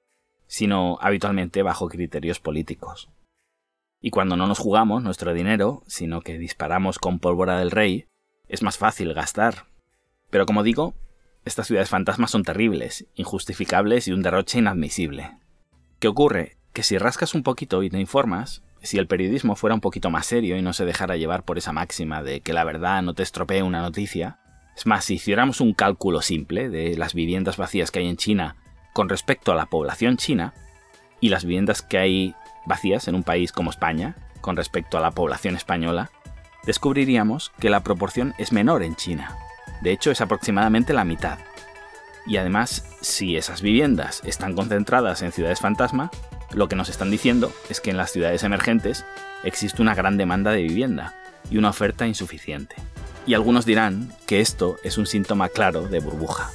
sino 0.47 0.99
habitualmente 1.01 1.63
bajo 1.63 1.89
criterios 1.89 2.41
políticos. 2.41 3.11
Y 4.03 4.11
cuando 4.11 4.37
no 4.37 4.47
nos 4.47 4.59
jugamos 4.59 5.03
nuestro 5.03 5.33
dinero, 5.33 5.83
sino 5.87 6.21
que 6.21 6.39
disparamos 6.39 6.99
con 6.99 7.21
pólvora 7.21 7.59
del 7.59 7.71
rey, 7.71 8.07
es 8.49 8.63
más 8.63 8.77
fácil 8.77 9.15
gastar. 9.15 9.67
Pero 10.29 10.45
como 10.45 10.63
digo, 10.63 10.95
estas 11.49 11.67
ciudades 11.67 11.89
fantasmas 11.89 12.31
son 12.31 12.45
terribles, 12.45 13.07
injustificables 13.15 14.07
y 14.07 14.13
un 14.13 14.23
derroche 14.23 14.59
inadmisible. 14.59 15.33
¿Qué 15.99 16.09
ocurre? 16.09 16.57
Que 16.73 16.83
si 16.83 16.99
rascas 16.99 17.35
un 17.35 17.43
poquito 17.43 17.83
y 17.83 17.91
te 17.91 17.99
informas, 17.99 18.63
si 18.83 18.99
el 18.99 19.07
periodismo 19.07 19.57
fuera 19.57 19.75
un 19.75 19.81
poquito 19.81 20.11
más 20.11 20.27
serio 20.27 20.57
y 20.57 20.63
no 20.63 20.73
se 20.73 20.85
dejara 20.85 21.17
llevar 21.17 21.45
por 21.45 21.59
esa 21.59 21.73
máxima 21.73 22.23
de 22.23 22.41
que 22.41 22.53
la 22.53 22.65
verdad 22.65 23.03
no 23.03 23.15
te 23.15 23.23
estropee 23.23 23.63
una 23.63 23.83
noticia, 23.83 24.39
es 24.77 24.87
más, 24.87 25.07
si 25.07 25.15
hiciéramos 25.15 25.61
un 25.61 25.75
cálculo 25.75 26.23
simple 26.23 26.69
de 26.69 26.97
las 26.97 27.15
viviendas 27.15 27.57
vacías 27.57 27.91
que 27.91 27.99
hay 27.99 28.09
en 28.09 28.17
China 28.17 28.57
con 28.93 29.09
respecto 29.09 29.51
a 29.51 29.57
la 29.57 29.67
población 29.67 30.17
china 30.17 30.55
y 31.21 31.31
las 31.31 31.45
viviendas 31.45 31.83
que 31.83 31.99
hay 31.99 32.35
vacías 32.67 33.09
en 33.09 33.17
un 33.17 33.25
país 33.25 33.51
como 33.51 33.71
España 33.71 34.17
con 34.41 34.55
respecto 34.57 34.97
a 34.97 35.01
la 35.01 35.11
población 35.11 35.57
española, 35.57 36.11
descubriríamos 36.65 37.51
que 37.59 37.71
la 37.71 37.81
proporción 37.81 38.35
es 38.39 38.53
menor 38.53 38.85
en 38.85 38.95
China. 38.95 39.37
De 39.81 39.93
hecho, 39.93 40.11
es 40.11 40.21
aproximadamente 40.21 40.93
la 40.93 41.05
mitad. 41.05 41.39
Y 42.27 42.37
además, 42.37 42.85
si 43.01 43.37
esas 43.37 43.63
viviendas 43.63 44.23
están 44.25 44.55
concentradas 44.55 45.23
en 45.23 45.33
ciudades 45.33 45.61
fantasma, 45.61 46.11
lo 46.53 46.69
que 46.69 46.77
nos 46.77 46.89
están 46.89 47.11
diciendo 47.11 47.53
es 47.69 47.81
que 47.81 47.91
en 47.91 47.97
las 47.97 48.11
ciudades 48.11 48.43
emergentes 48.43 49.05
existe 49.45 49.83
una 49.83 49.95
gran 49.95 50.17
demanda 50.17 50.51
de 50.53 50.63
vivienda 50.63 51.15
y 51.51 51.59
una 51.59 51.71
oferta 51.71 52.07
insuficiente. 52.07 52.77
Y 53.27 53.35
algunos 53.35 53.67
dirán 53.67 54.13
que 54.27 54.41
esto 54.41 54.77
es 54.83 54.99
un 54.99 55.07
síntoma 55.07 55.49
claro 55.49 55.89
de 55.89 56.01
burbuja. 56.01 56.51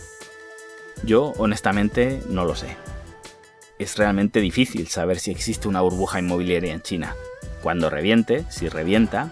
Yo, 1.03 1.33
honestamente, 1.37 2.21
no 2.29 2.45
lo 2.45 2.55
sé. 2.55 2.77
Es 3.77 3.97
realmente 3.97 4.39
difícil 4.39 4.87
saber 4.87 5.19
si 5.19 5.31
existe 5.31 5.67
una 5.67 5.81
burbuja 5.81 6.19
inmobiliaria 6.19 6.73
en 6.73 6.81
China. 6.81 7.15
Cuando 7.61 7.89
reviente, 7.89 8.45
si 8.49 8.69
revienta, 8.69 9.29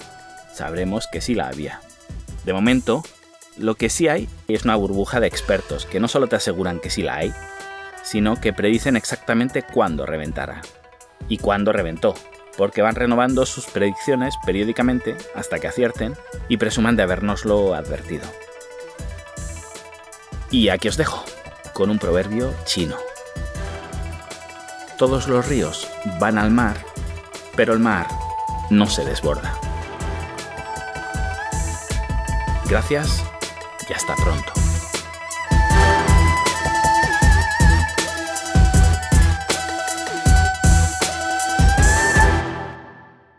sabremos 0.53 1.07
que 1.11 1.21
sí 1.21 1.33
la 1.33 1.47
había. 1.47 1.81
De 2.45 2.53
momento, 2.53 3.03
lo 3.61 3.75
que 3.75 3.89
sí 3.89 4.07
hay 4.07 4.27
es 4.47 4.63
una 4.63 4.75
burbuja 4.75 5.19
de 5.19 5.27
expertos 5.27 5.85
que 5.85 5.99
no 5.99 6.07
solo 6.07 6.27
te 6.27 6.35
aseguran 6.35 6.79
que 6.79 6.89
sí 6.89 7.03
la 7.03 7.15
hay, 7.15 7.33
sino 8.03 8.39
que 8.39 8.53
predicen 8.53 8.95
exactamente 8.95 9.63
cuándo 9.63 10.05
reventará 10.05 10.61
y 11.27 11.37
cuándo 11.37 11.71
reventó, 11.71 12.15
porque 12.57 12.81
van 12.81 12.95
renovando 12.95 13.45
sus 13.45 13.65
predicciones 13.65 14.35
periódicamente 14.45 15.15
hasta 15.35 15.59
que 15.59 15.67
acierten 15.67 16.15
y 16.49 16.57
presuman 16.57 16.95
de 16.95 17.03
habernoslo 17.03 17.75
advertido. 17.75 18.25
Y 20.49 20.69
aquí 20.69 20.87
os 20.87 20.97
dejo, 20.97 21.23
con 21.73 21.89
un 21.89 21.99
proverbio 21.99 22.53
chino. 22.65 22.97
Todos 24.97 25.27
los 25.27 25.47
ríos 25.47 25.87
van 26.19 26.37
al 26.37 26.51
mar, 26.51 26.77
pero 27.55 27.73
el 27.73 27.79
mar 27.79 28.07
no 28.69 28.87
se 28.87 29.05
desborda. 29.05 29.57
Gracias 32.67 33.23
y 33.91 33.93
hasta 33.93 34.15
pronto. 34.15 34.60